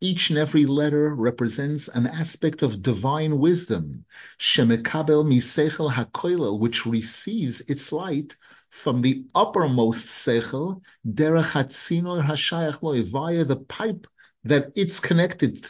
[0.00, 4.04] Each and every letter represents an aspect of divine wisdom.
[4.38, 8.36] Shemekabel misechel hakoilel, which receives its light
[8.70, 14.06] from the uppermost seichel, derech hatzinor hashayach loy, via the pipe
[14.42, 15.66] that it's connected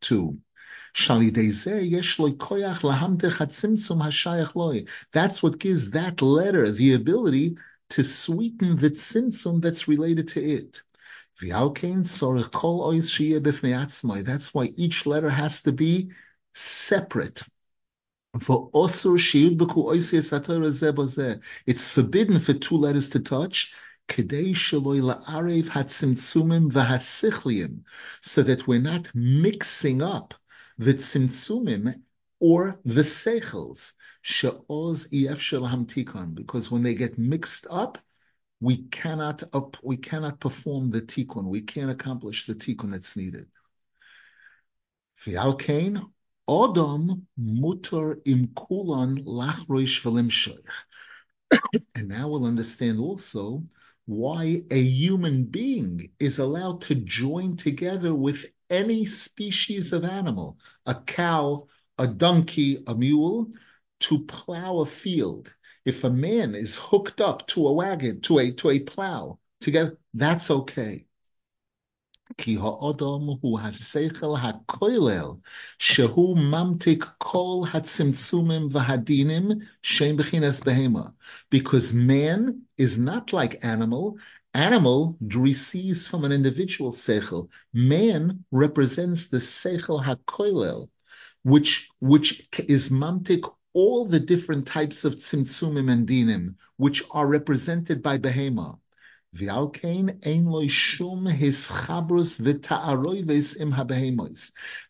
[0.00, 0.38] to.
[5.12, 7.56] That's what gives that letter the ability
[7.90, 10.82] to sweeten the tzimtzum that's related to it.
[14.24, 16.10] That's why each letter has to be
[16.54, 17.42] separate.
[21.66, 23.74] It's forbidden for two letters to touch,
[28.20, 30.34] so that we're not mixing up
[30.78, 31.94] the tzimtzumim
[32.40, 33.92] or the seichels,
[36.34, 37.98] because when they get mixed up,
[38.60, 41.44] we cannot up, we cannot perform the tikkun.
[41.44, 43.46] We can't accomplish the tikkun that's needed.
[45.18, 46.10] V'alkein
[46.48, 50.30] Adam mutar im kulan lachroish v'lim
[51.94, 53.64] And now we'll understand also
[54.06, 60.94] why a human being is allowed to join together with any species of animal, a
[60.94, 61.66] cow,
[61.98, 63.50] a donkey, a mule,
[64.00, 65.54] to plow a field.
[65.84, 69.98] If a man is hooked up to a wagon, to a to a plow together,
[70.12, 71.06] that's okay.
[72.38, 75.40] Ki ha'odom hu haseichel ha'koilel
[75.78, 81.14] shehu mamtik kol hatzimtzumim v'hadinim shem b'chinas behema.
[81.50, 84.18] Because man is not like animal,
[84.54, 87.48] Animal receives from an individual sechel.
[87.72, 90.88] Man represents the sechel hakoilel,
[91.42, 98.00] which, which is mamtik all the different types of tzimtzumim and dinim, which are represented
[98.00, 98.78] by behema.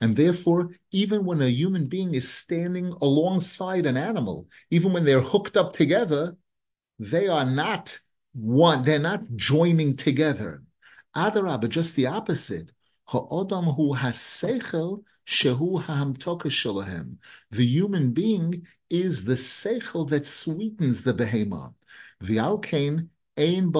[0.01, 5.23] And therefore, even when a human being is standing alongside an animal, even when they're
[5.23, 6.37] hooked up together,
[6.99, 7.99] they are not
[8.35, 10.63] one, they're not joining together.
[11.17, 12.73] Adarabah, just the opposite.
[13.07, 17.17] Ha'odam hu haseichel shehu ha'amtoka shalahem.
[17.51, 21.75] The human being is the seichel that sweetens the behema.
[22.21, 23.73] The alkane din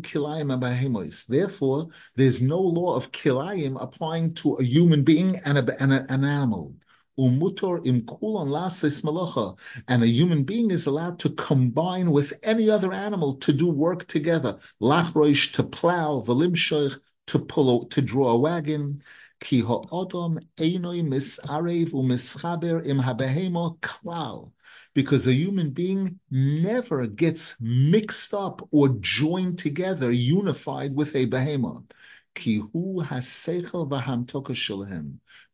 [0.00, 5.92] kilayim Therefore, there's no law of kilayim applying to a human being and, a, and
[5.92, 6.74] a, an animal.
[7.18, 9.58] Umutor im malacha.
[9.88, 14.06] And a human being is allowed to combine with any other animal to do work
[14.06, 14.58] together.
[14.80, 16.98] Lachroish to plow, v'limshoich
[17.28, 19.02] to pull, to draw a wagon.
[19.40, 24.52] Ki ha'odom einoi misarev u'mischaber im habehemo klal
[24.94, 31.90] because a human being never gets mixed up or joined together, unified with a behemoth.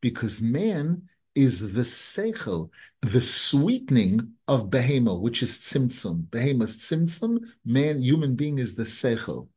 [0.01, 2.71] Because man is the seichel,
[3.03, 6.25] the sweetening of behema, which is tzimtzum.
[6.31, 9.49] Behema's tzimtzum, man, human being is the seichel.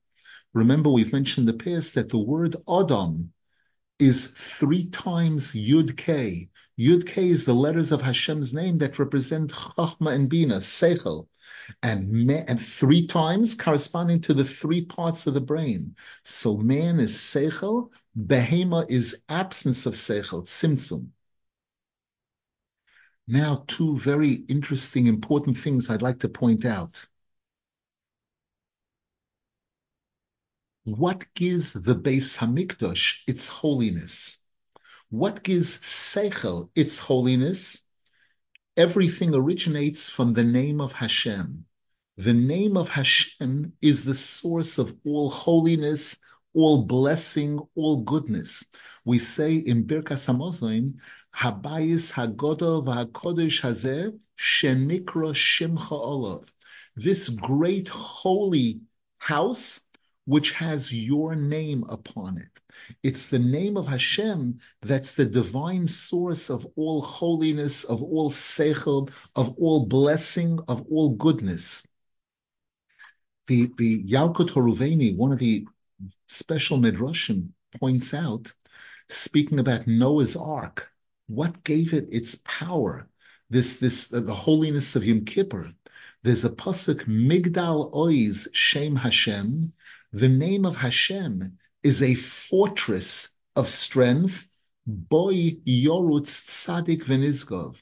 [0.54, 3.32] Remember, we've mentioned in the past that the word Adam
[3.98, 6.50] is three times Yud K.
[6.78, 11.28] Yud K is the letters of Hashem's name that represent Chachma and Bina, Seichel,
[11.84, 15.96] and and three times corresponding to the three parts of the brain.
[16.24, 21.10] So man is Seichel, Behema is absence of Seichel, Tzimtzum.
[23.32, 27.06] Now, two very interesting, important things I'd like to point out.
[30.84, 34.40] What gives the Beis Hamikdash its holiness?
[35.12, 37.86] What gives Seichel its holiness?
[38.76, 41.66] Everything originates from the name of Hashem.
[42.18, 46.18] The name of Hashem is the source of all holiness,
[46.56, 48.64] all blessing, all goodness.
[49.06, 50.96] We say in Birkas Hamazon,
[51.40, 56.52] Habayis Hagodol v'Hakodesh Hazeh Shenikra Shimcha Olav.
[56.98, 58.82] This great holy
[59.20, 59.80] house
[60.26, 62.60] which has your name upon it.
[63.04, 69.10] It's the name of Hashem that's the divine source of all holiness, of all seichel,
[69.34, 71.88] of all blessing, of all goodness.
[73.48, 75.66] The, the Yalkut Horuveni, one of the
[76.28, 78.52] special midrashim, points out,
[79.08, 80.92] speaking about Noah's Ark,
[81.30, 83.08] what gave it its power?
[83.50, 85.72] This, this, uh, the holiness of Yom Kippur.
[86.24, 89.72] There's a pasuk Migdal Oiz Shem Hashem.
[90.12, 94.48] The name of Hashem is a fortress of strength.
[94.88, 97.82] Boy Yorutz Tzadik Venizgov,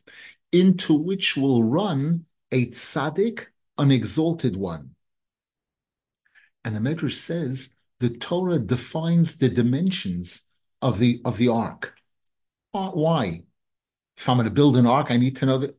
[0.52, 3.46] into which will run a tzaddik,
[3.78, 4.92] an exalted one.
[6.66, 7.70] And the Medrash says
[8.00, 10.50] the Torah defines the dimensions
[10.82, 11.97] of the of the ark.
[12.94, 13.44] Why?
[14.18, 15.78] If I'm going to build an ark, I need to know that.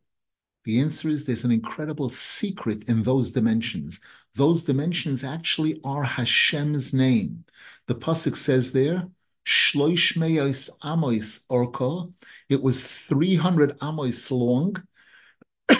[0.65, 4.01] The answer is there's an incredible secret in those dimensions.
[4.35, 7.45] Those dimensions actually are Hashem's name.
[7.87, 9.09] The pasuk says there,
[9.47, 12.13] Shloish meos amos orko.
[12.51, 14.77] It was 300 amos long.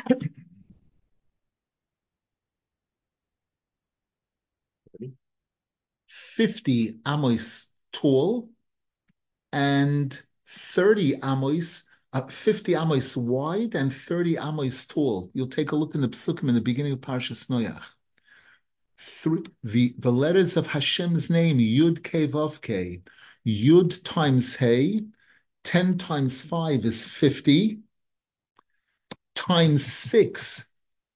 [6.09, 8.49] 50 amos tall
[9.53, 15.31] and 30 amos, uh, 50 amos wide and 30 amos tall.
[15.35, 17.83] You'll take a look in the psukim in the beginning of Parshas Noach.
[18.97, 23.03] Three, the, the letters of Hashem's name, Yud Ke Vav Ke,
[23.47, 25.01] Yud times Hey,
[25.65, 27.81] 10 times 5 is 50,
[29.35, 30.69] times 6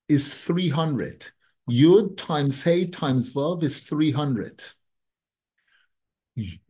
[0.08, 1.26] is 300.
[1.70, 4.62] Yud times Hey times Vav is 300.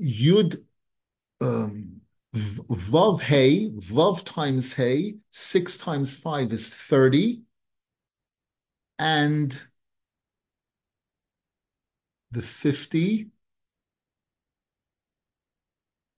[0.00, 0.64] Yud
[1.40, 2.01] um,
[2.34, 7.42] Vav Hey, Vav times Hey, 6 times 5 is 30.
[8.98, 9.60] And
[12.30, 13.28] the 50.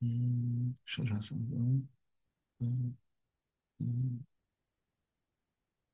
[0.02, 0.74] Mm,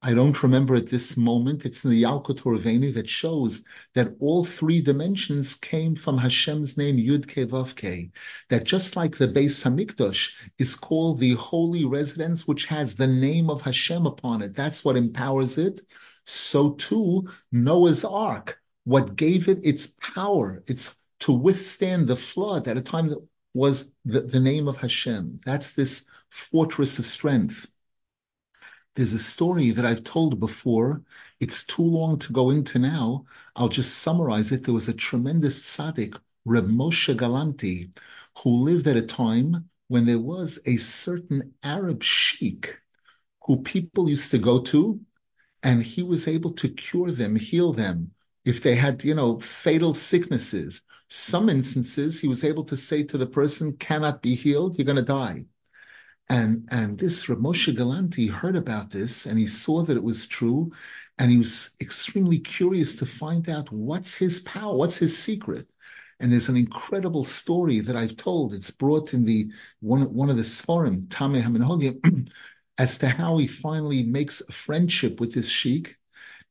[0.03, 1.67] I don't remember at this moment.
[1.67, 6.97] It's in the Yalkut Horuveni that shows that all three dimensions came from Hashem's name
[6.97, 8.11] Yud Ke.
[8.49, 13.51] That just like the Beis Hamikdash is called the holy residence, which has the name
[13.51, 14.55] of Hashem upon it.
[14.55, 15.83] That's what empowers it.
[16.25, 18.59] So too Noah's Ark.
[18.85, 23.23] What gave it its power, its to withstand the flood at a time that
[23.53, 25.41] was the, the name of Hashem.
[25.45, 27.71] That's this fortress of strength.
[28.95, 31.03] There's a story that I've told before.
[31.39, 33.25] It's too long to go into now.
[33.57, 34.65] I'll just summarize it.
[34.65, 37.93] There was a tremendous tzaddik, Reb Moshe Galanti,
[38.39, 42.81] who lived at a time when there was a certain Arab sheik
[43.47, 45.01] who people used to go to,
[45.63, 48.13] and he was able to cure them, heal them.
[48.45, 53.19] If they had, you know, fatal sicknesses, some instances he was able to say to
[53.19, 55.45] the person, cannot be healed, you're going to die.
[56.31, 60.29] And, and this Rav Moshe Galanti heard about this and he saw that it was
[60.29, 60.73] true.
[61.19, 65.69] And he was extremely curious to find out what's his power, what's his secret.
[66.21, 68.55] And there's an incredible story that I've told.
[68.55, 69.51] It's brought in the
[69.81, 72.31] one, one of the Sforim, Tameh HaMinhogim,
[72.79, 75.97] as to how he finally makes a friendship with this sheikh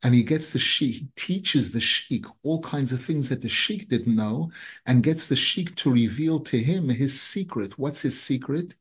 [0.02, 3.50] and he gets the sheikh, he teaches the sheikh all kinds of things that the
[3.50, 4.50] sheikh didn't know,
[4.86, 7.78] and gets the sheikh to reveal to him his secret.
[7.78, 8.76] What's his secret?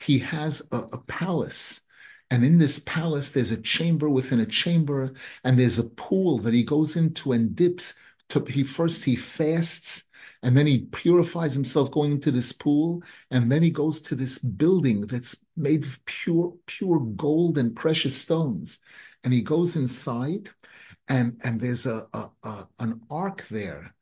[0.00, 1.82] He has a, a palace.
[2.30, 5.14] And in this palace, there's a chamber within a chamber,
[5.44, 7.94] and there's a pool that he goes into and dips.
[8.30, 10.08] To, he first he fasts,
[10.42, 14.38] and then he purifies himself going into this pool, and then he goes to this
[14.38, 18.80] building that's made of pure, pure gold and precious stones
[19.24, 20.50] and he goes inside,
[21.08, 23.94] and and there's a, a, a an ark there,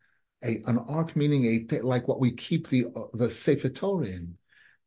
[0.44, 4.36] a an ark meaning a like what we keep the uh, the Sefer Torah in,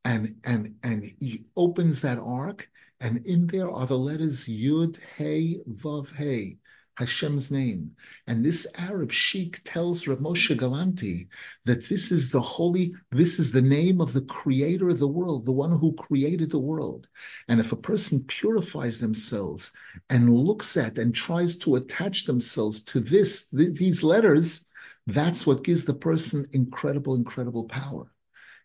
[0.04, 2.70] and and and he opens that ark,
[3.00, 6.58] and in there are the letters Yud Hey Vav Hey.
[6.96, 7.92] Hashem's name.
[8.28, 11.28] And this Arab sheikh tells Rav Moshe Galanti
[11.66, 15.46] that this is the holy, this is the name of the creator of the world,
[15.46, 17.08] the one who created the world.
[17.48, 19.74] And if a person purifies themselves
[20.10, 24.66] and looks at and tries to attach themselves to this, th- these letters,
[25.08, 28.12] that's what gives the person incredible, incredible power.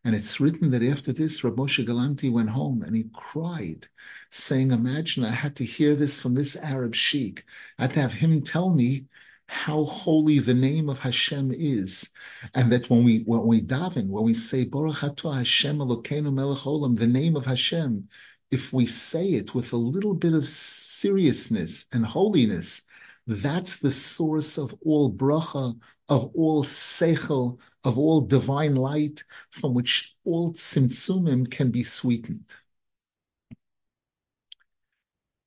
[0.05, 3.87] And it's written that after this, Rav Moshe Galanti went home and he cried,
[4.31, 7.45] saying, Imagine I had to hear this from this Arab sheikh.
[7.79, 9.05] I had to have him tell me
[9.47, 12.11] how holy the name of Hashem is.
[12.55, 16.59] And that when we when we daven, when we say Baruch Atah Hashem Elokeinu Melech
[16.59, 18.09] Olam, the name of Hashem,
[18.51, 22.83] if we say it with a little bit of seriousness and holiness,
[23.27, 25.79] that's the source of all bracha,
[26.09, 32.45] of all seichel, of all divine light, from which all tzimtzumim can be sweetened.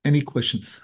[0.05, 0.81] Any questions?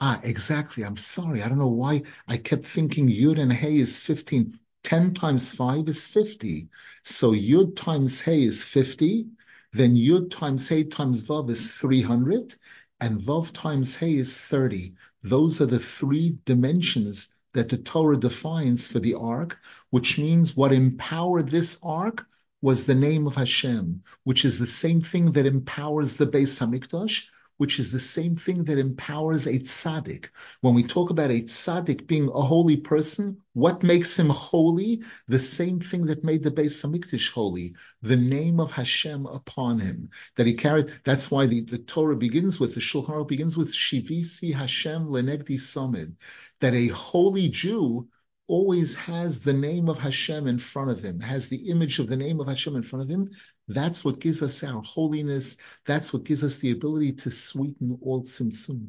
[0.00, 0.84] Ah, exactly.
[0.84, 1.42] I'm sorry.
[1.42, 4.58] I don't know why I kept thinking Yud and Hey is 15.
[4.82, 6.68] 10 times 5 is 50.
[7.02, 9.28] So Yud times Hey is 50.
[9.72, 12.56] Then Yud times Hey times Vav is 300.
[13.00, 14.94] And Vav times Hey is 30.
[15.22, 19.58] Those are the three dimensions that the Torah defines for the ark,
[19.90, 22.26] which means what empowered this ark
[22.60, 27.24] was the name of Hashem, which is the same thing that empowers the Beis Hamikdash,
[27.62, 30.30] which is the same thing that empowers a tzaddik.
[30.62, 35.02] When we talk about a tzaddik being a holy person, what makes him holy?
[35.28, 40.08] The same thing that made the Beis Hamikdash holy, the name of Hashem upon him
[40.36, 40.92] that he carried.
[41.04, 46.16] That's why the, the Torah begins with the Shulchan begins with Shivisi Hashem Lenegdi Somid,
[46.62, 48.08] that a holy Jew
[48.48, 52.16] always has the name of Hashem in front of him, has the image of the
[52.16, 53.28] name of Hashem in front of him,
[53.68, 55.56] that's what gives us our holiness.
[55.86, 58.86] That's what gives us the ability to sweeten all tzimtzum.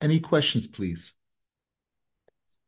[0.00, 1.14] Any questions, please?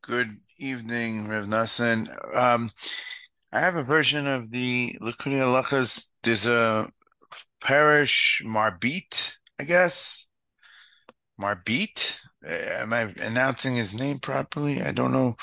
[0.02, 2.08] Good evening, Rev Nassan.
[2.34, 2.70] Um,
[3.52, 6.08] I have a version of the Likutei Halachas.
[6.22, 6.88] There's a
[7.60, 10.28] parish Marbit, I guess.
[11.40, 12.20] Marbit.
[12.44, 14.82] Am I announcing his name properly?
[14.82, 15.36] I don't know.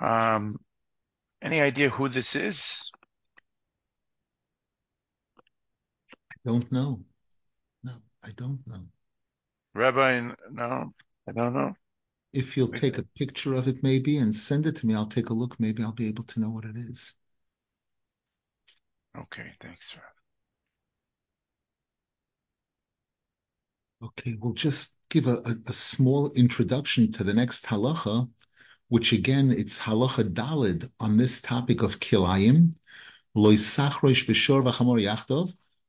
[0.00, 0.56] Um,
[1.40, 2.90] any idea who this is?
[6.30, 7.04] I don't know.
[7.82, 8.86] No, I don't know.
[9.74, 10.92] Rabbi, no,
[11.26, 11.74] I don't know.
[12.32, 15.30] If you'll take a picture of it maybe and send it to me, I'll take
[15.30, 15.58] a look.
[15.60, 17.16] Maybe I'll be able to know what it is.
[19.16, 20.21] Okay, thanks, Rabbi.
[24.02, 28.28] Okay, we'll just give a, a, a small introduction to the next halacha
[28.92, 32.74] which again, it's halacha dalid on this topic of kilayim.
[33.34, 33.50] The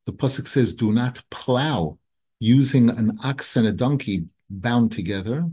[0.07, 1.99] pasuk says, "Do not plow
[2.39, 5.51] using an ox and a donkey bound together."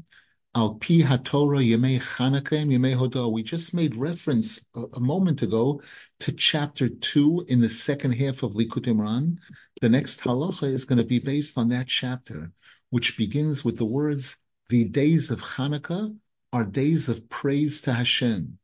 [0.55, 3.33] Al pi haTorah yemei Chanukah yemei hodah.
[3.33, 5.83] We just made reference a, a, moment ago
[6.21, 9.39] to chapter two in the second half of Likutei Moharan.
[9.81, 12.53] The next halacha is going to be based on that chapter,
[12.91, 14.37] which begins with the words,
[14.69, 16.17] "The days of Hanukkah
[16.53, 18.59] are days of praise to Hashem.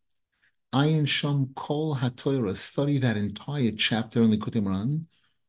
[0.75, 5.07] Ayin Sham Kol HaTorah, study that entire chapter in the Moharan.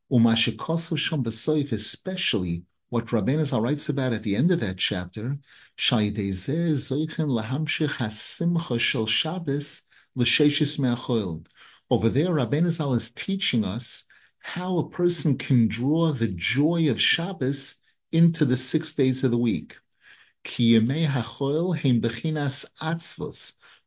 [0.10, 5.38] Umashikosav Sham B'soif, especially what Rabbeinu writes about at the end of that chapter,
[5.78, 9.82] Shaydezeh Zoichen Lahamshich HaSimcha Shel Shabbos
[10.16, 11.46] L'Sheshis Me'achol.
[11.90, 14.06] Over there, Rabbeinu is teaching us
[14.48, 17.76] how a person can draw the joy of Shabbos
[18.14, 19.76] into the six days of the week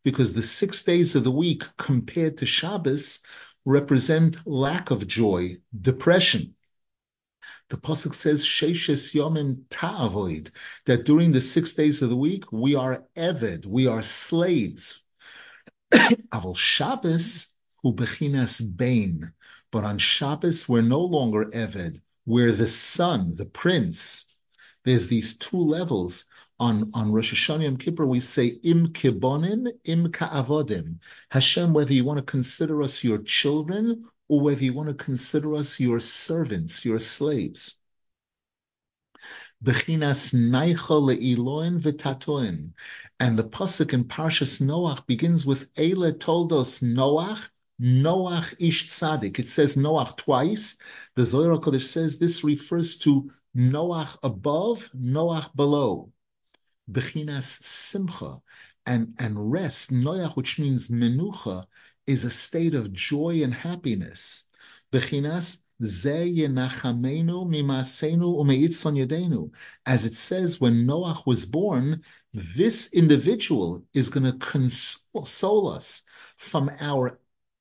[0.05, 3.21] because the six days of the week compared to Shabbos
[3.65, 6.55] represent lack of joy, depression.
[7.71, 10.51] The pasuk says "Sheishes yomim ta'avoid,"
[10.85, 15.01] that during the six days of the week we are eved, we are slaves.
[15.91, 19.33] Avol Shabbos hu bain,
[19.71, 24.37] but on Shabbos we're no longer eved, we're the son, the prince.
[24.85, 26.27] There's these two levels
[26.59, 30.99] on, on Rosh Hashanah Yom Kippur, we say im kibonin, im ka'avodim.
[31.31, 35.55] Hashem, whether you want to consider us your children or whether you want to consider
[35.55, 37.79] us your servants, your slaves.
[39.65, 42.73] Bechinas naicha le'iloin v'tatoin.
[43.19, 47.49] And the pasuk in Parshas Noach begins with Eile toldos Noach,
[47.81, 49.39] Noach ish tzadik.
[49.39, 50.77] It says Noach twice.
[51.17, 56.13] The Zohar Kodesh says this refers to Noach above, Noach below.
[56.91, 58.41] Bechinas Simcha,
[58.85, 61.67] and, and rest, Noach, which means Menucha,
[62.07, 64.51] is a state of joy and happiness.
[64.93, 65.63] Bechinas.
[65.83, 66.15] As it
[70.15, 72.03] says, when Noach was born,
[72.35, 76.03] this individual is going to console us
[76.37, 77.20] from our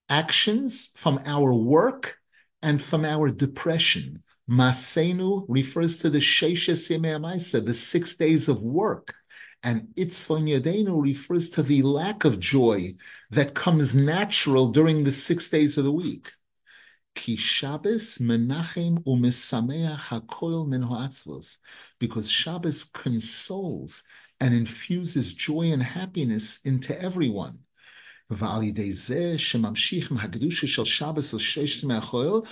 [0.10, 2.18] actions, from our work,
[2.62, 4.24] and from our depression.
[4.50, 9.14] Masenu refers to the Sheshes Yemei the six days of work.
[9.62, 12.96] And Itzvon Yadenu refers to the lack of joy
[13.30, 16.32] that comes natural during the six days of the week.
[17.14, 20.88] Ki Shabbos menachem umesameach hakoil min
[22.00, 24.04] because Shabbos consoles
[24.40, 27.60] and infuses joy and happiness into everyone.
[28.31, 32.43] ועל ידי זה שממשיך מהקדושה של שבס לששת מהחול,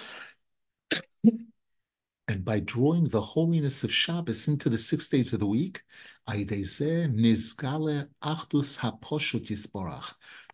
[2.28, 5.82] and by drawing the holiness of Shabbos into the six days of the week,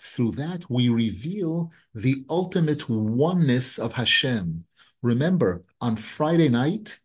[0.01, 4.65] through that we reveal the ultimate oneness of Hashem.
[5.03, 6.99] Remember, on Friday night,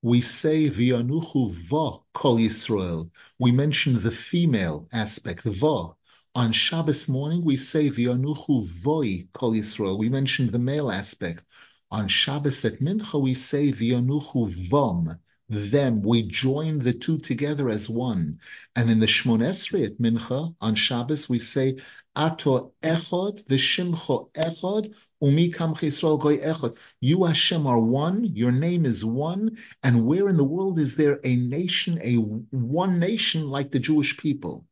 [0.00, 3.10] we say Vianuchu Va Kol Yisrael.
[3.38, 5.88] We mention the female aspect, Va.
[6.35, 9.97] on Shabbos morning, we say Vianuchu Voi Kol Yisrael.
[9.97, 11.43] We mentioned the male aspect.
[11.89, 15.19] On Shabbos at Mincha, we say V'yonuchu Vom,
[15.49, 16.03] them.
[16.03, 18.39] We join the two together as one.
[18.75, 21.77] And in the Shmon Esrei at Mincha, on Shabbos, we say
[22.15, 26.77] Ato Echod, V'shimcho Echod, Umikam Yisrael Goy Echod.
[27.01, 31.19] You Hashem are one, your name is one, and where in the world is there
[31.23, 34.67] a nation, a one nation like the Jewish people?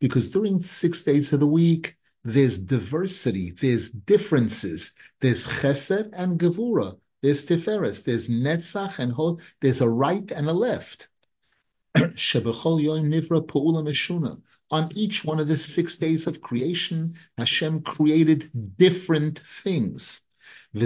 [0.00, 6.98] Because during six days of the week, there's diversity, there's differences, there's chesed and gevura,
[7.22, 11.08] there's tiferes, there's netzach and hod, there's a right and a left.
[14.68, 20.22] On each one of the six days of creation, Hashem created different things.
[20.74, 20.82] And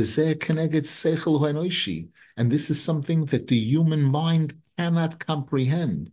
[2.53, 6.11] this is something that the human mind cannot comprehend.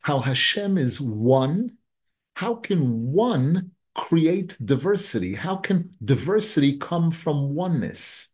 [0.00, 1.76] How Hashem is one.
[2.34, 5.34] How can one create diversity?
[5.34, 8.28] How can diversity come from oneness?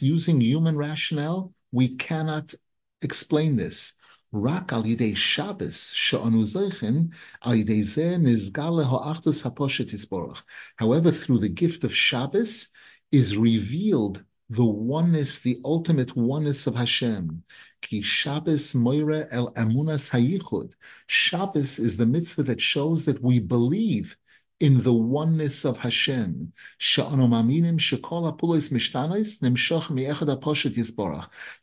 [0.00, 2.54] Using human rationale, we cannot
[3.02, 3.97] explain this.
[4.45, 6.93] רק על ידי שבס שאנו זכן,
[7.41, 10.43] על ידי זה נזגל להאחדוס הפושט יסבורך.
[10.81, 12.67] However, through the gift of Shabbos
[13.11, 17.43] is revealed the oneness, the ultimate oneness of Hashem.
[17.81, 20.73] Ki Shabbos moire el amunas hayichud.
[21.07, 24.17] Shabbos is the mitzvah that shows that we believe
[24.60, 26.52] in the oneness of Hashem.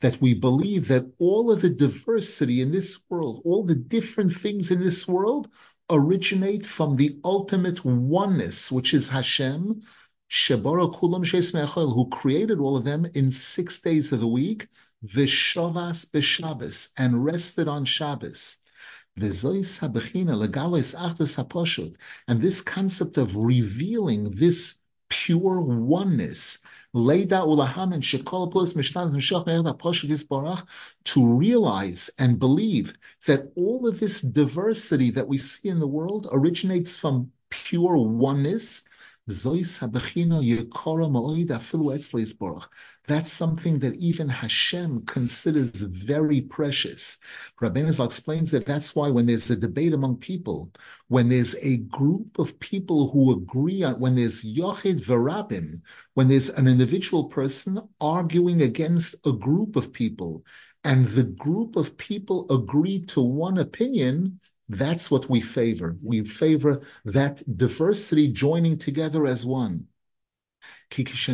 [0.02, 4.72] That we believe that all of the diversity in this world, all the different things
[4.72, 5.50] in this world,
[5.90, 9.82] originate from the ultimate oneness, which is Hashem,
[10.28, 14.68] who created all of them in six days of the week,
[15.06, 18.60] Vishavas b'Shabbos, and rested on Shabbos.
[19.18, 19.26] And
[22.42, 26.60] this concept of revealing this pure oneness,
[31.06, 32.94] to realize and believe
[33.26, 38.84] that all of this diversity that we see in the world originates from pure oneness,
[43.08, 47.20] that's something that even Hashem considers very precious.
[47.62, 50.72] Rabbeinu Zal explains that that's why when there's a debate among people,
[51.08, 55.82] when there's a group of people who agree on, when there's Yochid Verabim,
[56.16, 60.44] when there's an individual person arguing against a group of people,
[60.84, 64.40] and the group of people agree to one opinion,
[64.70, 65.98] that's what we favor.
[66.04, 69.88] We favor that diversity joining together as one.
[70.90, 71.28] Because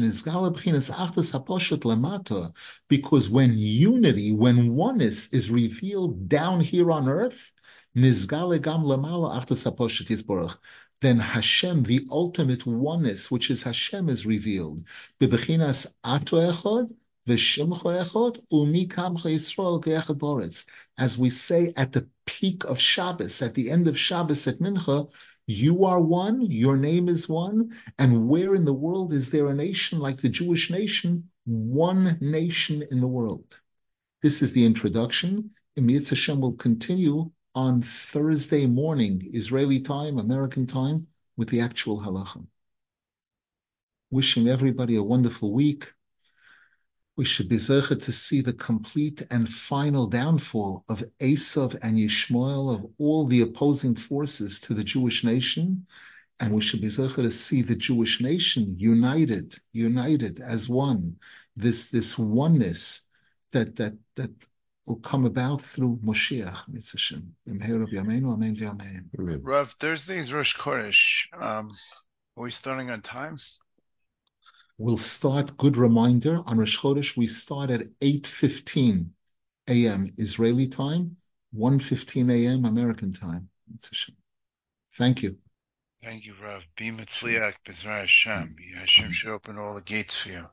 [3.29, 7.53] when unity, when oneness is revealed down here on earth,
[11.01, 14.83] then Hashem, the ultimate oneness, which is Hashem, is revealed.
[20.97, 25.09] As we say at the peak of Shabbos, at the end of Shabbos at Mincha,
[25.47, 29.53] you are one, your name is one, and where in the world is there a
[29.53, 31.29] nation like the Jewish nation?
[31.45, 33.59] One nation in the world.
[34.21, 35.51] This is the introduction.
[35.75, 42.45] Emir Hashem will continue on Thursday morning, Israeli time, American time, with the actual halacha.
[44.09, 45.91] Wishing everybody a wonderful week.
[47.17, 52.73] We should be zeichet to see the complete and final downfall of Esav and Yishmael,
[52.73, 55.85] of all the opposing forces to the Jewish nation,
[56.39, 61.17] and we should be zeichet to see the Jewish nation united, united as one.
[61.55, 63.07] This this oneness
[63.51, 64.31] that that that
[64.85, 68.25] will come about through Moshiach, Mitzvah Amen
[69.43, 71.27] Rav, Thursday is Rosh Chodesh.
[71.33, 71.71] Um,
[72.37, 73.37] are we starting on time?
[74.83, 79.09] We'll start, good reminder, on Rosh Chodesh, we start at 8.15
[79.67, 80.09] a.m.
[80.17, 81.17] Israeli time,
[81.55, 82.65] 1.15 a.m.
[82.65, 83.47] American time.
[84.93, 85.37] Thank you.
[86.01, 86.65] Thank you, Rav.
[86.75, 88.55] Be Mitzliach, Bezra Hashem.
[88.75, 90.45] Hashem should open all the gates for you.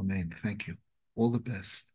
[0.00, 0.34] Amen.
[0.42, 0.74] Thank you.
[1.14, 1.82] All the best.